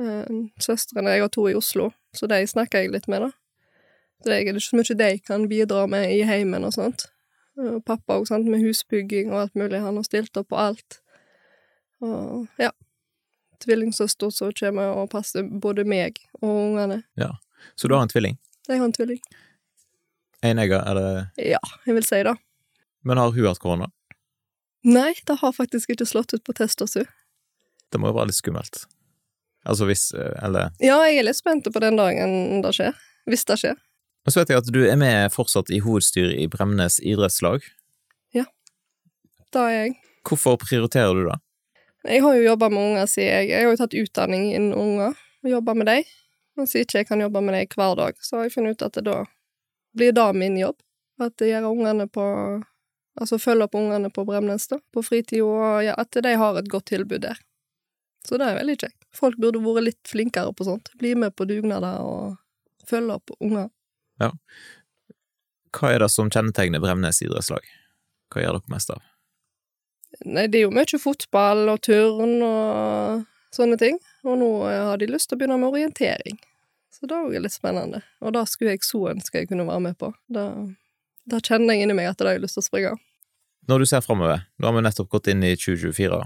Eh, 0.00 0.40
Søstrene 0.60 1.14
Jeg 1.14 1.24
har 1.24 1.32
to 1.32 1.46
i 1.48 1.54
Oslo, 1.56 1.90
så 2.16 2.28
de 2.28 2.40
snakker 2.46 2.84
jeg 2.84 2.92
litt 2.92 3.08
med, 3.08 3.28
da. 3.28 3.30
Så 4.20 4.28
det 4.28 4.36
er 4.36 4.44
ikke 4.44 4.60
så 4.60 4.76
mye 4.76 4.98
de 4.98 5.18
kan 5.24 5.48
bidra 5.48 5.86
med 5.88 6.12
i 6.12 6.22
heimen 6.28 6.64
og 6.64 6.74
sånt. 6.76 7.06
Og 7.60 7.80
pappa 7.84 8.18
òg, 8.18 8.26
sant, 8.28 8.48
med 8.48 8.62
husbygging 8.64 9.32
og 9.32 9.40
alt 9.46 9.56
mulig. 9.56 9.80
Han 9.80 9.96
har 9.96 10.04
stilt 10.04 10.36
opp 10.36 10.50
på 10.52 10.60
alt. 10.60 11.00
Og 12.04 12.46
ja. 12.60 12.70
Tvillingsøster 13.60 14.30
som 14.32 14.52
kommer 14.56 14.94
og 14.96 15.10
passer 15.12 15.44
både 15.44 15.84
meg 15.84 16.20
og 16.40 16.48
ungene. 16.48 17.02
Ja. 17.20 17.34
Så 17.76 17.88
du 17.88 17.94
har 17.94 18.04
en 18.04 18.12
tvilling? 18.12 18.38
Jeg 18.68 18.78
har 18.80 18.88
en 18.88 18.96
tvilling. 18.96 19.20
Enegga, 20.42 20.82
eller 20.88 21.26
Ja, 21.36 21.60
jeg 21.86 21.94
vil 21.98 22.04
si 22.06 22.22
det. 22.24 22.36
Men 23.04 23.18
har 23.20 23.32
hun 23.32 23.46
hatt 23.46 23.60
korona? 23.60 23.90
Nei, 24.84 25.12
det 25.28 25.36
har 25.42 25.52
faktisk 25.52 25.90
ikke 25.92 26.06
slått 26.08 26.32
ut 26.34 26.44
på 26.44 26.54
testa 26.56 26.86
su. 26.88 27.02
Det 27.92 28.00
må 28.00 28.08
jo 28.08 28.16
være 28.16 28.30
litt 28.30 28.38
skummelt. 28.38 28.84
Altså 29.68 29.84
hvis 29.90 30.06
eh, 30.16 30.32
Eller 30.44 30.70
Ja, 30.80 30.96
jeg 31.04 31.18
er 31.20 31.26
litt 31.26 31.36
spent 31.36 31.66
på 31.68 31.82
den 31.84 31.98
dagen 32.00 32.62
det 32.64 32.72
skjer. 32.76 32.96
Hvis 33.28 33.44
det 33.48 33.58
skjer. 33.60 33.76
Og 34.24 34.32
så 34.32 34.40
vet 34.40 34.52
jeg 34.52 34.62
at 34.62 34.70
du 34.72 34.80
er 34.86 34.96
med 35.00 35.32
fortsatt 35.32 35.72
i 35.72 35.80
hovedstyret 35.84 36.38
i 36.40 36.46
Bremnes 36.52 36.96
idrettslag. 37.04 37.64
Ja, 38.36 38.46
Det 39.52 39.60
er 39.60 39.70
jeg. 39.76 39.94
Hvorfor 40.28 40.56
prioriterer 40.60 41.16
du 41.16 41.26
det? 41.28 41.38
Jeg 42.08 42.22
har 42.24 42.36
jo 42.36 42.46
jobba 42.46 42.68
med 42.72 42.80
unger 42.80 43.06
siden 43.08 43.28
jeg 43.28 43.48
Jeg 43.50 43.64
har 43.64 43.74
jo 43.74 43.80
tatt 43.80 43.96
utdanning 43.96 44.46
innen 44.54 44.72
unger 44.76 45.12
og 45.44 45.50
jobba 45.50 45.74
med 45.76 45.86
dem. 45.88 46.08
Og 46.56 46.68
siden 46.68 46.86
ikke 46.86 46.98
jeg 47.02 47.08
kan 47.08 47.20
jobbe 47.20 47.40
med 47.44 47.54
dem 47.56 47.68
hver 47.76 47.96
dag, 47.96 48.16
så 48.20 48.36
har 48.36 48.48
jeg 48.48 48.54
funnet 48.56 48.76
ut 48.76 48.86
at 48.88 48.96
det 48.96 49.04
da 49.08 49.18
blir 49.96 50.12
det 50.16 50.32
min 50.38 50.58
jobb. 50.58 50.78
At 51.20 51.40
jeg 51.42 51.52
gjør 51.52 51.70
ungene 51.70 52.08
på 52.08 52.26
Altså 53.20 53.36
følge 53.42 53.66
opp 53.66 53.74
ungene 53.76 54.08
på 54.14 54.22
Bremnes, 54.24 54.64
da, 54.70 54.78
på 54.94 55.02
fritida, 55.04 55.44
og 55.44 55.82
ja, 55.84 55.96
at 55.98 56.14
de 56.24 56.30
har 56.40 56.56
et 56.56 56.68
godt 56.70 56.86
tilbud 56.88 57.20
der. 57.20 57.40
Så 58.24 58.38
det 58.38 58.46
er 58.46 58.56
veldig 58.56 58.76
kjekt. 58.80 58.96
Folk 59.12 59.36
burde 59.42 59.60
vært 59.60 59.84
litt 59.88 60.08
flinkere 60.08 60.54
på 60.56 60.64
sånt. 60.64 60.88
Bli 60.96 61.12
med 61.18 61.34
på 61.36 61.44
dugnader 61.50 62.00
og 62.06 62.38
følge 62.88 63.18
opp 63.18 63.34
unger. 63.36 63.68
Hva 64.20 65.92
er 65.92 66.02
det 66.02 66.10
som 66.14 66.30
kjennetegner 66.32 66.80
Bremnes 66.80 67.20
idrettslag? 67.26 67.66
Hva 68.30 68.44
gjør 68.44 68.58
dere 68.58 68.74
mest 68.74 68.94
av? 68.94 69.02
Nei, 70.26 70.46
det 70.50 70.60
er 70.60 70.66
jo 70.66 70.74
mye 70.74 71.00
fotball 71.00 71.68
og 71.72 71.82
turn 71.86 72.40
og 72.46 73.26
sånne 73.54 73.78
ting. 73.80 73.98
Og 74.26 74.38
nå 74.42 74.50
eh, 74.68 74.84
har 74.90 75.00
de 75.00 75.10
lyst 75.10 75.30
til 75.30 75.38
å 75.38 75.40
begynne 75.40 75.60
med 75.60 75.72
orientering. 75.74 76.40
Så 77.00 77.08
det 77.08 77.16
er 77.16 77.32
jo 77.32 77.40
litt 77.40 77.54
spennende. 77.54 78.02
Og 78.20 78.34
det 78.36 78.42
skulle 78.50 78.74
jeg 78.74 78.84
så 78.84 79.06
ønske 79.14 79.40
jeg 79.40 79.48
kunne 79.48 79.64
være 79.64 79.84
med 79.86 79.96
på. 80.00 80.10
Da, 80.28 80.44
kjenner 81.40 81.72
jeg 81.72 81.86
inni 81.86 81.96
meg 81.96 82.10
at 82.10 82.20
det 82.20 82.28
har 82.28 82.36
jeg 82.36 82.44
lyst 82.44 82.58
til 82.58 82.64
å 82.64 82.68
springe. 82.68 82.92
Når 83.70 83.80
du 83.80 83.88
ser 83.88 84.04
framover, 84.04 84.44
nå 84.60 84.68
har 84.68 84.76
vi 84.76 84.84
nettopp 84.84 85.08
gått 85.14 85.30
inn 85.32 85.44
i 85.46 85.54
2024. 85.56 86.20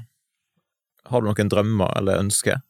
Har 1.12 1.22
du 1.22 1.28
noen 1.28 1.52
drømmer 1.52 1.94
eller 2.00 2.22
ønsker? 2.24 2.62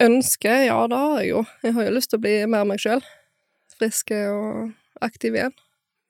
Ønsker? 0.00 0.64
ja, 0.68 0.80
det 0.88 1.02
har 1.02 1.20
jeg 1.20 1.30
jo. 1.32 1.44
Jeg 1.64 1.76
har 1.76 1.88
jo 1.88 1.94
lyst 1.96 2.12
til 2.12 2.20
å 2.20 2.24
bli 2.24 2.34
mer 2.48 2.66
meg 2.68 2.80
sjøl. 2.80 3.04
Frisk 3.76 4.12
og 4.16 4.72
aktiv 5.04 5.36
igjen. 5.36 5.56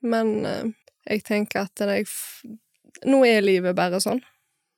Men 0.07 0.35
eh, 0.47 0.73
jeg 1.11 1.25
tenker 1.27 1.67
at 1.67 1.75
det 1.81 1.91
er 1.91 2.07
f 2.07 2.45
Nå 3.07 3.21
er 3.27 3.45
livet 3.45 3.77
bare 3.79 4.01
sånn. 4.03 4.19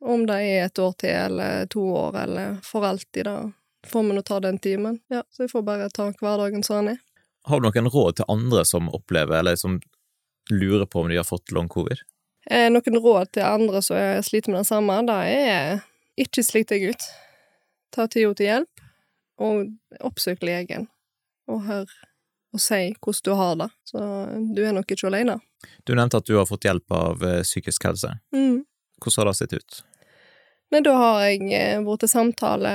Om 0.04 0.26
det 0.28 0.34
er 0.44 0.66
et 0.66 0.78
år 0.80 0.92
til, 1.00 1.12
eller 1.12 1.68
to 1.72 1.86
år, 1.96 2.18
eller 2.20 2.58
for 2.64 2.84
alltid, 2.84 3.24
da 3.24 3.36
får 3.86 4.02
vi 4.02 4.16
nå 4.16 4.22
ta 4.22 4.40
den 4.40 4.58
timen. 4.58 4.98
Ja, 5.08 5.22
så 5.30 5.44
jeg 5.46 5.50
får 5.52 5.62
bare 5.66 5.88
ta 5.94 6.10
hverdagen 6.12 6.64
som 6.66 6.84
den 6.84 6.96
er. 6.96 6.98
Har 7.48 7.60
du 7.60 7.68
noen 7.70 7.88
råd 7.90 8.16
til 8.20 8.28
andre 8.28 8.64
som 8.68 8.90
opplever, 8.92 9.38
eller 9.40 9.56
som 9.56 9.78
lurer 10.50 10.86
på 10.86 11.00
om 11.00 11.08
de 11.08 11.16
har 11.16 11.24
fått 11.24 11.52
long 11.56 11.68
covid? 11.72 12.02
Eh, 12.50 12.68
noen 12.72 13.00
råd 13.00 13.32
til 13.32 13.42
andre 13.46 13.82
som 13.82 13.96
er- 13.96 14.22
sliter 14.22 14.50
med 14.52 14.60
det 14.60 14.66
samme, 14.66 15.00
det 15.06 15.18
er 15.48 15.82
ikke 16.18 16.44
slik 16.44 16.68
deg 16.68 16.90
ut. 16.90 17.02
Ta 17.92 18.06
tida 18.06 18.34
til 18.34 18.46
hjelp, 18.46 18.84
og 19.40 19.72
oppsøk 20.00 20.42
legen. 20.42 20.88
Og 21.48 21.62
hør 21.64 21.86
og 22.52 22.60
si 22.60 22.94
hvordan 23.00 23.22
du 23.24 23.34
har 23.34 23.54
det. 23.56 23.70
Så 23.86 24.54
du 24.54 24.64
er 24.64 24.72
nok 24.72 24.86
ikke 24.90 25.06
alene. 25.06 25.40
Du 25.86 25.94
nevnte 25.94 26.16
at 26.18 26.26
du 26.26 26.36
har 26.36 26.46
fått 26.46 26.64
hjelp 26.66 26.90
av 26.92 27.22
eh, 27.22 27.42
psykisk 27.42 27.84
helse. 27.84 28.12
Mm. 28.34 28.64
Hvordan 29.00 29.18
har 29.24 29.30
det 29.30 29.36
sett 29.36 29.52
ut? 29.54 29.82
Nei, 30.72 30.80
da 30.86 30.92
har 30.96 31.20
jeg 31.24 31.52
eh, 31.52 31.78
vært 31.82 32.00
til 32.04 32.08
samtale 32.12 32.72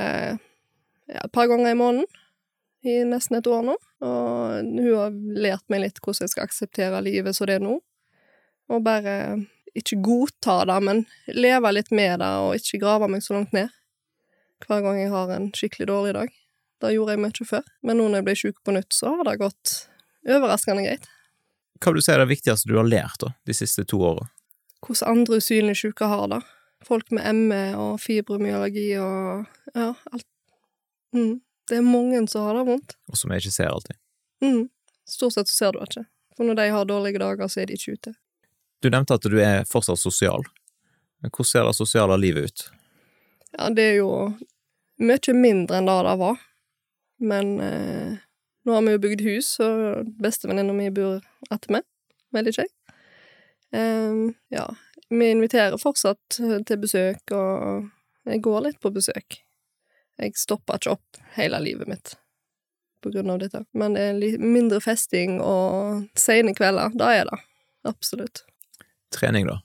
ja, 1.12 1.24
et 1.24 1.34
par 1.36 1.50
ganger 1.52 1.72
i 1.72 1.80
måneden 1.80 2.06
i 2.86 3.00
nesten 3.08 3.40
et 3.40 3.48
år 3.50 3.66
nå. 3.66 3.76
Og 4.06 4.62
hun 4.62 4.92
har 4.92 5.16
lært 5.16 5.66
meg 5.74 5.86
litt 5.86 6.02
hvordan 6.02 6.26
jeg 6.26 6.34
skal 6.36 6.48
akseptere 6.48 7.02
livet 7.06 7.38
som 7.38 7.50
det 7.50 7.58
er 7.60 7.66
nå. 7.66 7.80
Og 8.74 8.86
bare 8.86 9.16
ikke 9.76 10.00
godta 10.06 10.62
det, 10.70 10.78
men 10.86 11.04
leve 11.36 11.72
litt 11.76 11.92
med 11.92 12.22
det, 12.22 12.32
og 12.42 12.56
ikke 12.58 12.80
grave 12.82 13.10
meg 13.12 13.26
så 13.26 13.36
langt 13.36 13.54
ned. 13.56 13.74
Hver 14.66 14.82
gang 14.86 15.02
jeg 15.02 15.12
har 15.12 15.34
en 15.36 15.50
skikkelig 15.54 15.90
dårlig 15.90 16.14
dag. 16.16 16.32
Det 16.82 16.94
gjorde 16.94 17.16
jeg 17.16 17.24
mye 17.24 17.48
før, 17.50 17.68
men 17.88 18.00
nå 18.00 18.08
når 18.08 18.22
jeg 18.22 18.28
ble 18.28 18.38
sjuk 18.40 18.62
på 18.64 18.76
nytt, 18.76 18.96
så 18.96 19.12
har 19.18 19.28
det 19.28 19.40
gått 19.42 19.76
overraskende 20.26 20.86
greit. 20.86 21.10
Hva 21.82 21.92
vil 21.92 22.00
du 22.00 22.06
si 22.06 22.14
er 22.14 22.22
det 22.24 22.32
viktigste 22.32 22.72
du 22.72 22.78
har 22.80 22.88
lært 22.88 23.20
da, 23.22 23.34
de 23.46 23.56
siste 23.56 23.84
to 23.88 24.00
åra? 24.06 24.30
Hvordan 24.86 25.20
andre 25.20 25.42
usynlige 25.42 25.82
syke 25.82 26.08
har 26.08 26.30
det. 26.32 26.40
Folk 26.86 27.12
med 27.16 27.26
ME 27.50 27.64
og 27.82 28.00
fibromyalgi 28.04 28.88
og 29.02 29.46
ja, 29.74 29.92
alt. 29.92 30.28
Mm. 31.16 31.40
Det 31.70 31.80
er 31.80 31.86
mange 31.86 32.20
som 32.30 32.46
har 32.46 32.60
det 32.60 32.66
vondt. 32.68 32.98
Og 33.10 33.18
som 33.18 33.32
jeg 33.34 33.46
ikke 33.46 33.56
ser 33.56 33.72
alltid. 33.72 33.98
Mm. 34.44 34.68
Stort 35.10 35.34
sett 35.34 35.50
så 35.50 35.56
ser 35.56 35.74
du 35.74 35.80
det 35.80 35.90
ikke. 35.90 36.06
For 36.36 36.48
når 36.48 36.60
de 36.60 36.68
har 36.76 36.90
dårlige 36.90 37.22
dager, 37.22 37.50
så 37.50 37.62
er 37.64 37.70
de 37.70 37.78
ikke 37.80 37.96
ute. 37.96 38.14
Du 38.84 38.90
nevnte 38.92 39.16
at 39.18 39.26
du 39.26 39.38
er 39.42 39.64
fortsatt 39.70 40.02
sosial. 40.02 40.46
Men 41.24 41.32
hvordan 41.32 41.50
ser 41.50 41.66
det 41.66 41.78
sosiale 41.78 42.18
livet 42.22 42.52
ut? 42.52 42.66
Ja, 43.56 43.70
det 43.72 43.88
er 43.94 43.98
jo 44.02 44.12
mye 45.02 45.36
mindre 45.36 45.80
enn 45.80 45.90
det 45.90 45.98
det 46.06 46.16
var. 46.22 46.44
Men 47.24 47.60
eh, 47.64 48.22
Nå 48.66 48.74
har 48.74 48.82
vi 48.82 48.96
jo 48.96 49.02
bygd 49.04 49.22
hus, 49.22 49.48
og 49.62 50.08
bestevenninna 50.18 50.74
mi 50.74 50.88
bor 50.90 51.20
attmed. 51.54 51.86
Veldig 52.34 52.54
kjekt. 52.56 52.74
Um, 53.70 54.32
ja, 54.50 54.64
vi 55.14 55.28
inviterer 55.30 55.78
fortsatt 55.78 56.40
til 56.40 56.80
besøk, 56.82 57.22
og 57.30 57.86
jeg 58.26 58.42
går 58.42 58.64
litt 58.66 58.80
på 58.82 58.90
besøk. 58.96 59.38
Jeg 60.22 60.38
stopper 60.40 60.80
ikke 60.80 60.96
opp 60.96 61.20
hele 61.36 61.60
livet 61.64 61.90
mitt 61.92 62.16
på 63.04 63.12
grunn 63.14 63.30
av 63.30 63.40
dette. 63.44 63.66
Men 63.78 63.94
det 63.94 64.06
er 64.10 64.42
mindre 64.42 64.80
festing 64.82 65.38
og 65.44 66.08
sene 66.18 66.56
kvelder. 66.58 66.96
Da 66.98 67.12
er 67.14 67.30
det. 67.30 67.38
Absolutt. 67.86 68.42
Trening, 69.14 69.46
da? 69.48 69.60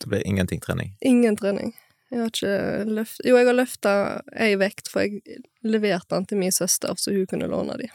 Det 0.00 0.10
blir 0.10 0.26
ingenting 0.26 0.60
trening? 0.60 0.96
Ingen 1.00 1.36
trening. 1.38 1.74
Jeg 2.10 2.20
har 2.20 2.32
ikke 2.32 2.56
løft... 2.90 3.20
Jo, 3.24 3.36
jeg 3.38 3.48
har 3.48 3.56
løfta 3.56 3.92
ei 4.34 4.56
vekt, 4.60 4.90
for 4.90 5.06
jeg 5.06 5.38
leverte 5.66 6.16
den 6.16 6.26
til 6.30 6.40
min 6.42 6.52
søster, 6.54 6.94
så 6.98 7.14
hun 7.14 7.28
kunne 7.30 7.48
låne 7.50 7.78
de. 7.80 7.88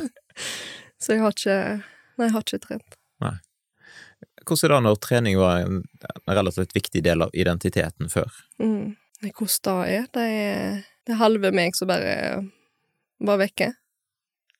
så 1.02 1.16
jeg 1.16 1.24
har 1.24 1.34
ikke 1.34 1.58
Nei, 2.14 2.28
jeg 2.28 2.34
har 2.36 2.44
ikke 2.44 2.62
trent. 2.62 2.96
Nei. 3.24 3.34
Hvordan 4.46 4.68
er 4.68 4.74
det 4.74 4.84
når 4.86 4.98
trening 5.02 5.38
var 5.40 5.64
en 5.64 5.80
relativt 6.28 6.76
viktig 6.76 7.02
del 7.02 7.24
av 7.24 7.32
identiteten 7.34 8.12
før? 8.12 8.30
Mm. 8.62 8.94
Hvordan 9.24 9.64
det 9.64 9.96
er? 9.96 10.06
Det 10.14 10.26
er 10.28 10.84
det 11.06 11.18
halve 11.20 11.50
meg 11.54 11.76
som 11.76 11.90
bare 11.90 12.14
var 13.24 13.40
vekke. 13.40 13.72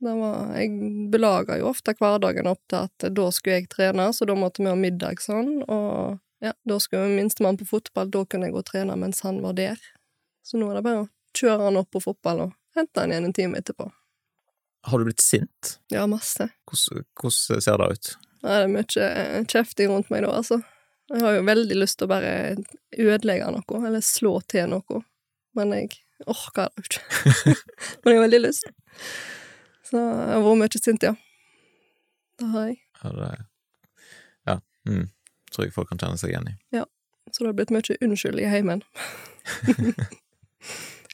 Var, 0.04 0.40
jeg 0.58 1.08
belaga 1.12 1.56
jo 1.56 1.70
ofte 1.70 1.94
hverdagen 1.96 2.48
opp 2.50 2.60
til 2.68 2.84
at 2.84 3.06
da 3.16 3.30
skulle 3.32 3.60
jeg 3.62 3.70
trene, 3.72 4.10
så 4.12 4.26
da 4.28 4.36
måtte 4.36 4.60
vi 4.60 4.68
ha 4.68 4.76
middag 4.76 5.22
sånn, 5.22 5.62
og 5.64 6.18
ja, 6.44 6.52
da 6.68 6.76
skulle 6.82 7.14
minstemann 7.14 7.56
på 7.56 7.64
fotball, 7.70 8.10
da 8.12 8.24
kunne 8.28 8.50
jeg 8.50 8.56
gå 8.56 8.60
og 8.60 8.68
trene 8.68 8.96
mens 9.00 9.22
han 9.24 9.40
var 9.40 9.56
der. 9.56 9.80
Så 10.44 10.60
nå 10.60 10.68
er 10.68 10.76
det 10.76 10.84
bare 10.84 11.06
å 11.06 11.10
kjøre 11.38 11.70
han 11.70 11.80
opp 11.80 11.88
på 11.94 12.02
fotball 12.04 12.44
og 12.48 12.52
hente 12.76 13.00
han 13.00 13.14
igjen 13.14 13.30
en 13.30 13.36
time 13.36 13.62
etterpå. 13.62 13.88
Har 14.84 15.00
du 15.00 15.08
blitt 15.08 15.24
sint? 15.24 15.78
Ja, 15.88 16.04
masse. 16.10 16.50
Hvordan, 16.68 17.06
hvordan 17.16 17.64
ser 17.64 17.80
det 17.80 17.88
ut? 17.94 18.12
Ja, 18.44 18.48
det 18.50 18.60
er 18.60 18.72
mye 18.74 19.44
kjefting 19.48 19.88
rundt 19.94 20.12
meg 20.12 20.26
da, 20.26 20.34
altså. 20.36 20.60
Jeg 21.08 21.24
har 21.24 21.38
jo 21.38 21.46
veldig 21.48 21.78
lyst 21.80 22.00
til 22.00 22.08
å 22.08 22.12
bare 22.12 22.34
ødelegge 22.92 23.48
noe, 23.54 23.80
eller 23.80 24.04
slå 24.04 24.34
til 24.52 24.68
noe, 24.72 25.00
men 25.56 25.72
jeg 25.78 26.03
orker 26.30 26.70
det 26.76 26.84
ikke. 26.86 27.02
men 28.04 28.12
jeg 28.12 28.16
har 28.18 28.24
veldig 28.26 28.42
lyst. 28.44 28.68
Så 29.84 30.00
jeg 30.00 30.32
har 30.34 30.44
vært 30.44 30.60
mye 30.62 30.80
sint, 30.82 31.04
ja. 31.06 31.14
Det 32.40 32.48
har 32.54 32.70
jeg. 32.70 32.78
Ja, 33.02 33.08
det 33.18 33.30
Ja. 34.50 34.56
Mm. 34.88 35.06
Tror 35.54 35.66
jeg 35.68 35.74
folk 35.76 35.88
kan 35.92 36.00
kjenne 36.02 36.18
seg 36.20 36.32
igjen 36.32 36.50
i. 36.50 36.54
Ja. 36.74 36.84
Så 37.32 37.44
det 37.44 37.50
har 37.50 37.58
blitt 37.58 37.74
mye 37.74 37.98
unnskyld 38.04 38.38
i 38.42 38.48
heimen. 38.50 38.82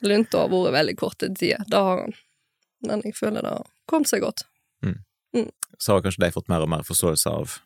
Lunta 0.00 0.44
har 0.44 0.52
vært 0.52 0.74
veldig 0.78 0.96
kort 1.00 1.20
tida, 1.20 1.60
det 1.68 1.76
har 1.76 2.04
han. 2.04 2.14
Men 2.86 3.02
jeg 3.04 3.16
føler 3.18 3.44
det 3.44 3.52
har 3.52 3.66
kommet 3.90 4.08
seg 4.08 4.22
godt. 4.24 4.46
Mm. 4.84 5.00
Mm. 5.36 5.50
Så 5.78 5.92
har 5.92 6.04
kanskje 6.04 6.24
de 6.24 6.32
fått 6.32 6.48
mer 6.48 6.64
og 6.64 6.70
mer 6.72 6.84
forståelse 6.86 7.28
av 7.32 7.58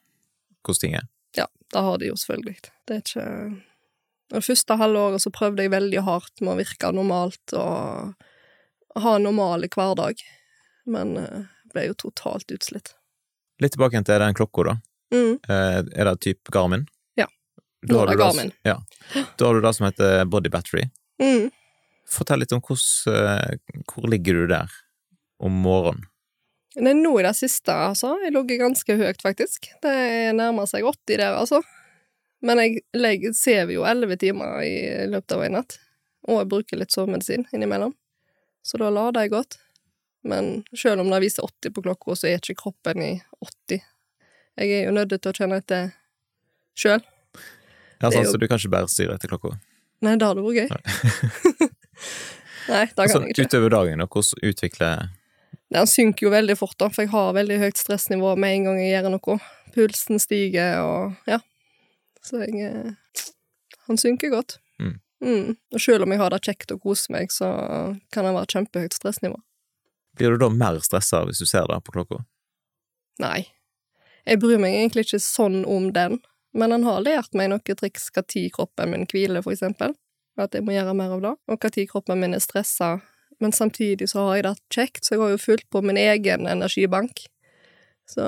hvordan 0.64 0.81
ting 0.83 0.97
er? 0.99 1.07
Ja, 1.38 1.47
det 1.73 1.81
har 1.87 1.97
de 2.01 2.09
jo 2.11 2.16
selvfølgelig. 2.18 2.57
Det 2.88 2.97
er 2.97 3.03
ikke 3.05 3.27
Det 4.35 4.42
første 4.42 4.77
halvåret 4.81 5.23
så 5.23 5.31
prøvde 5.35 5.62
jeg 5.62 5.73
veldig 5.75 6.03
hardt 6.07 6.42
med 6.42 6.55
å 6.55 6.59
virke 6.59 6.90
normalt 6.94 7.55
og 7.55 8.14
ha 9.05 9.12
en 9.14 9.27
normal 9.27 9.66
hverdag, 9.70 10.20
men 10.90 11.14
jeg 11.18 11.44
ble 11.75 11.87
jo 11.88 11.97
totalt 12.07 12.51
utslitt. 12.55 12.94
Litt 13.62 13.75
tilbake 13.77 14.03
til 14.03 14.23
den 14.23 14.35
klokka, 14.35 14.66
da. 14.70 14.75
Mm. 15.14 15.38
Eh, 15.49 15.79
er 15.94 16.11
det 16.11 16.16
type 16.27 16.55
Garmin? 16.55 16.87
Ja. 17.18 17.29
Da 17.87 18.01
har 18.01 18.11
du 18.11 18.14
det 18.14 18.23
Garmin. 18.23 18.51
Ja. 18.66 18.81
Da 19.38 19.47
har 19.47 19.55
du 19.55 19.62
det 19.62 19.75
som 19.77 19.87
heter 19.87 20.25
body 20.31 20.51
battery. 20.51 20.88
Mm. 21.23 21.53
Fortell 22.11 22.42
litt 22.42 22.53
om 22.53 22.62
hvordan, 22.64 23.14
eh, 23.14 23.79
hvor 23.90 24.11
ligger 24.11 24.40
du 24.40 24.47
der 24.51 24.75
om 25.38 25.62
morgenen? 25.62 26.09
Er 26.75 26.97
nå 26.99 27.12
i 27.20 27.23
det 27.23 27.37
siste, 27.38 27.70
altså. 27.70 28.16
Jeg 28.25 28.35
ligger 28.35 28.64
ganske 28.64 28.97
høyt, 28.99 29.23
faktisk. 29.23 29.70
Det 29.83 29.94
nærmer 30.35 30.66
seg 30.66 30.83
80 30.83 31.20
der, 31.20 31.37
altså. 31.38 31.62
Men 32.44 32.61
jeg 32.61 33.33
sover 33.38 33.72
jo 33.72 33.85
11 33.88 34.18
timer 34.20 34.59
i 34.66 34.74
løpet 35.09 35.33
av 35.37 35.44
en 35.46 35.57
natt. 35.59 35.78
Og 36.28 36.40
jeg 36.42 36.48
bruker 36.52 36.80
litt 36.80 36.92
sovemedisin 36.92 37.46
innimellom. 37.57 37.94
Så 38.64 38.78
da 38.80 38.90
lader 38.92 39.24
jeg 39.26 39.33
godt. 39.35 39.59
Men 40.24 40.62
selv 40.76 41.00
om 41.02 41.11
det 41.12 41.20
viser 41.24 41.44
80 41.44 41.72
på 41.76 41.83
klokka, 41.85 42.16
så 42.16 42.28
er 42.30 42.38
ikke 42.40 42.57
kroppen 42.62 43.02
i 43.04 43.11
80. 43.44 43.80
Jeg 44.61 44.70
er 44.78 44.85
jo 44.87 44.92
nødt 44.96 45.12
til 45.16 45.33
å 45.33 45.37
kjenne 45.37 45.59
etter 45.61 45.90
sjøl. 46.78 47.02
Ja, 48.00 48.11
sånn, 48.11 48.24
jo- 48.24 48.33
Så 48.33 48.38
du 48.40 48.46
kan 48.48 48.59
ikke 48.61 48.70
bare 48.76 48.88
styre 48.92 49.16
etter 49.18 49.28
klokka? 49.33 49.57
Nei, 50.04 50.16
det 50.20 50.26
hadde 50.28 50.44
vært 50.44 50.61
gøy. 50.61 50.68
Nei, 52.68 52.85
det 52.88 52.94
kan 52.94 53.04
Altså, 53.04 53.20
jeg 53.24 53.35
ikke. 53.35 53.46
utover 53.48 53.72
dagen, 53.72 54.00
og 54.04 54.09
hvordan 54.16 54.48
utvikler 54.50 55.09
Den 55.74 55.87
synker 55.90 56.26
jo 56.28 56.30
veldig 56.33 56.57
fort, 56.61 56.76
da, 56.78 56.88
for 56.92 57.02
jeg 57.04 57.11
har 57.12 57.33
veldig 57.37 57.57
høyt 57.62 57.80
stressnivå 57.80 58.35
med 58.38 58.52
en 58.59 58.64
gang 58.68 58.78
jeg 58.83 58.92
gjør 58.94 59.11
noe. 59.16 59.38
Pulsen 59.74 60.20
stiger, 60.22 60.76
og 60.85 61.16
ja. 61.30 61.40
Så 62.24 62.40
jeg 62.44 62.60
eh, 62.64 63.24
Han 63.88 63.98
synker 64.00 64.32
godt. 64.32 64.58
Mm. 64.80 64.94
Mm. 65.24 65.56
Og 65.74 65.80
selv 65.80 66.06
om 66.06 66.12
jeg 66.12 66.20
har 66.20 66.32
det 66.32 66.44
kjekt 66.44 66.72
og 66.72 66.84
koser 66.84 67.12
meg, 67.12 67.32
så 67.32 67.48
kan 68.12 68.24
det 68.24 68.32
være 68.32 68.52
kjempehøyt 68.54 68.96
stressnivå. 68.96 69.37
Blir 70.16 70.32
du 70.32 70.40
da 70.40 70.48
mer 70.48 70.78
stressa 70.84 71.24
hvis 71.28 71.42
du 71.42 71.48
ser 71.48 71.66
det 71.68 71.80
på 71.84 71.92
klokka? 71.96 72.22
Nei. 73.20 73.44
Jeg 74.24 74.40
bryr 74.40 74.60
meg 74.62 74.76
egentlig 74.78 75.04
ikke 75.04 75.20
sånn 75.20 75.64
om 75.68 75.90
den, 75.92 76.20
men 76.56 76.72
han 76.72 76.87
har 76.87 77.02
lært 77.04 77.37
meg 77.37 77.50
noen 77.52 77.76
triks 77.76 78.08
når 78.14 78.48
kroppen 78.54 78.94
min 78.94 79.08
hviler, 79.10 79.44
for 79.44 79.52
eksempel. 79.52 79.92
At 80.40 80.54
jeg 80.56 80.64
må 80.66 80.74
gjøre 80.74 80.94
mer 80.96 81.12
av 81.14 81.20
det, 81.22 81.34
og 81.46 81.66
når 81.66 81.90
kroppen 81.90 82.22
min 82.22 82.34
er 82.34 82.42
stressa. 82.42 82.96
Men 83.42 83.52
samtidig 83.52 84.08
så 84.10 84.28
har 84.28 84.38
jeg 84.38 84.46
det 84.46 84.54
kjekt, 84.72 85.04
så 85.04 85.14
jeg 85.14 85.22
har 85.22 85.34
jo 85.34 85.42
fulgt 85.42 85.68
på 85.70 85.82
min 85.82 85.98
egen 86.00 86.48
energibank. 86.48 87.26
Så 88.08 88.24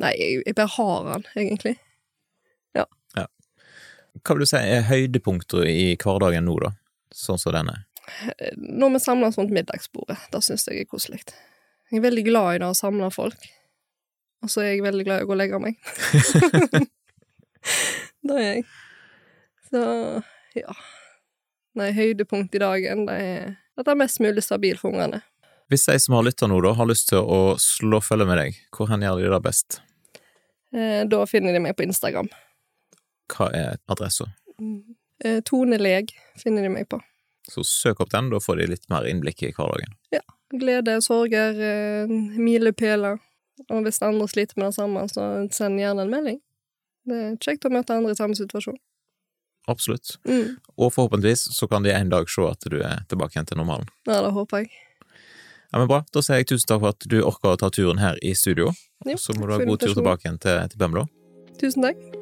Nei, 0.00 0.14
jeg, 0.16 0.42
jeg 0.48 0.56
bare 0.56 0.72
har 0.72 1.08
han, 1.12 1.24
egentlig. 1.36 1.74
Hva 4.22 4.36
vil 4.36 4.44
du 4.44 4.50
si 4.50 4.60
er 4.60 4.84
høydepunkter 4.86 5.66
i 5.66 5.94
hverdagen 5.98 6.46
nå, 6.46 6.58
da? 6.62 6.70
Sånn 7.14 7.40
som 7.40 7.54
den 7.56 7.72
er? 7.72 7.80
Når 8.56 8.94
vi 8.94 9.00
samles 9.02 9.38
rundt 9.38 9.54
middagsbordet, 9.54 10.18
det 10.32 10.42
syns 10.44 10.66
jeg 10.68 10.84
er 10.84 10.90
koselig. 10.90 11.22
Jeg 11.90 12.00
er 12.00 12.06
veldig 12.06 12.24
glad 12.28 12.54
i 12.54 12.62
det 12.62 12.70
å 12.70 12.76
samle 12.76 13.10
folk. 13.14 13.48
Og 14.42 14.50
så 14.50 14.62
er 14.62 14.72
jeg 14.72 14.86
veldig 14.86 15.06
glad 15.06 15.22
i 15.22 15.26
å 15.26 15.30
gå 15.30 15.36
og 15.36 15.40
legge 15.40 15.60
meg. 15.62 15.78
det 18.26 18.38
er 18.38 18.46
jeg. 18.46 18.64
Så 19.70 19.82
ja. 20.58 20.78
Nei, 21.78 21.90
høydepunkt 21.96 22.54
i 22.54 22.62
dagen, 22.62 23.06
det 23.08 23.18
er 23.22 23.52
at 23.78 23.86
det 23.86 23.94
er 23.94 24.02
mest 24.02 24.20
mulig 24.20 24.42
stabil 24.44 24.76
for 24.78 24.92
ungene. 24.92 25.22
Hvis 25.72 25.86
de 25.88 25.96
som 26.02 26.18
har 26.18 26.26
lytta 26.26 26.48
nå, 26.50 26.58
da, 26.60 26.74
har 26.76 26.90
lyst 26.90 27.08
til 27.08 27.22
å 27.22 27.54
slå 27.60 28.02
følge 28.04 28.26
med 28.28 28.38
deg, 28.38 28.58
hvor 28.76 28.90
hen 28.90 29.04
gjør 29.06 29.22
de 29.22 29.30
det 29.32 29.44
best? 29.46 29.78
Eh, 30.76 31.00
da 31.08 31.22
finner 31.28 31.56
de 31.56 31.62
meg 31.64 31.76
på 31.78 31.86
Instagram. 31.86 32.28
Hva 33.32 33.48
er 33.56 33.80
adressa? 33.90 34.28
Eh, 35.24 35.40
Tone 35.48 35.78
Leg 35.80 36.12
finner 36.40 36.66
de 36.66 36.70
meg 36.72 36.88
på. 36.92 37.00
Så 37.50 37.64
søk 37.66 38.00
opp 38.00 38.12
den, 38.12 38.30
da 38.30 38.38
får 38.42 38.60
de 38.60 38.70
litt 38.70 38.88
mer 38.92 39.06
innblikk 39.08 39.42
i 39.42 39.52
hverdagen. 39.56 39.96
Glede, 40.52 40.98
sorger, 41.00 41.56
eh, 41.56 42.10
milepæler. 42.36 43.18
Og 43.70 43.82
hvis 43.86 44.02
andre 44.04 44.28
sliter 44.28 44.58
med 44.58 44.66
det 44.66 44.74
samme, 44.74 45.04
så 45.08 45.48
send 45.52 45.80
gjerne 45.80 46.04
en 46.04 46.10
melding. 46.12 46.40
Det 47.08 47.18
er 47.18 47.36
kjekt 47.40 47.64
å 47.64 47.72
møte 47.72 47.94
andre 47.94 48.12
i 48.12 48.18
samme 48.18 48.36
situasjon. 48.36 48.76
Absolutt. 49.70 50.16
Mm. 50.26 50.58
Og 50.76 50.92
forhåpentligvis 50.92 51.46
så 51.56 51.68
kan 51.70 51.82
de 51.82 51.92
en 51.94 52.10
dag 52.10 52.28
se 52.30 52.44
at 52.46 52.68
du 52.68 52.80
er 52.82 53.04
tilbake 53.08 53.36
igjen 53.36 53.48
til 53.48 53.60
normalen. 53.62 53.88
Ja, 54.06 54.20
det 54.26 54.32
håper 54.34 54.64
jeg. 54.64 54.72
Ja, 55.72 55.78
men 55.78 55.88
Bra. 55.88 56.02
Da 56.12 56.20
sier 56.20 56.42
jeg 56.42 56.50
tusen 56.50 56.68
takk 56.68 56.82
for 56.82 56.92
at 56.92 57.06
du 57.08 57.22
orka 57.24 57.54
å 57.54 57.60
ta 57.60 57.70
turen 57.72 58.02
her 58.02 58.18
i 58.20 58.34
studio. 58.36 58.74
Jo, 59.06 59.16
Så 59.16 59.32
må 59.38 59.46
du 59.46 59.56
ha 59.56 59.62
god 59.64 59.80
tur 59.80 59.94
tilbake 59.94 60.28
igjen 60.28 60.42
til, 60.42 60.60
til 60.68 60.82
Bømlo. 60.82 61.06
Tusen 61.62 61.88
takk. 61.88 62.21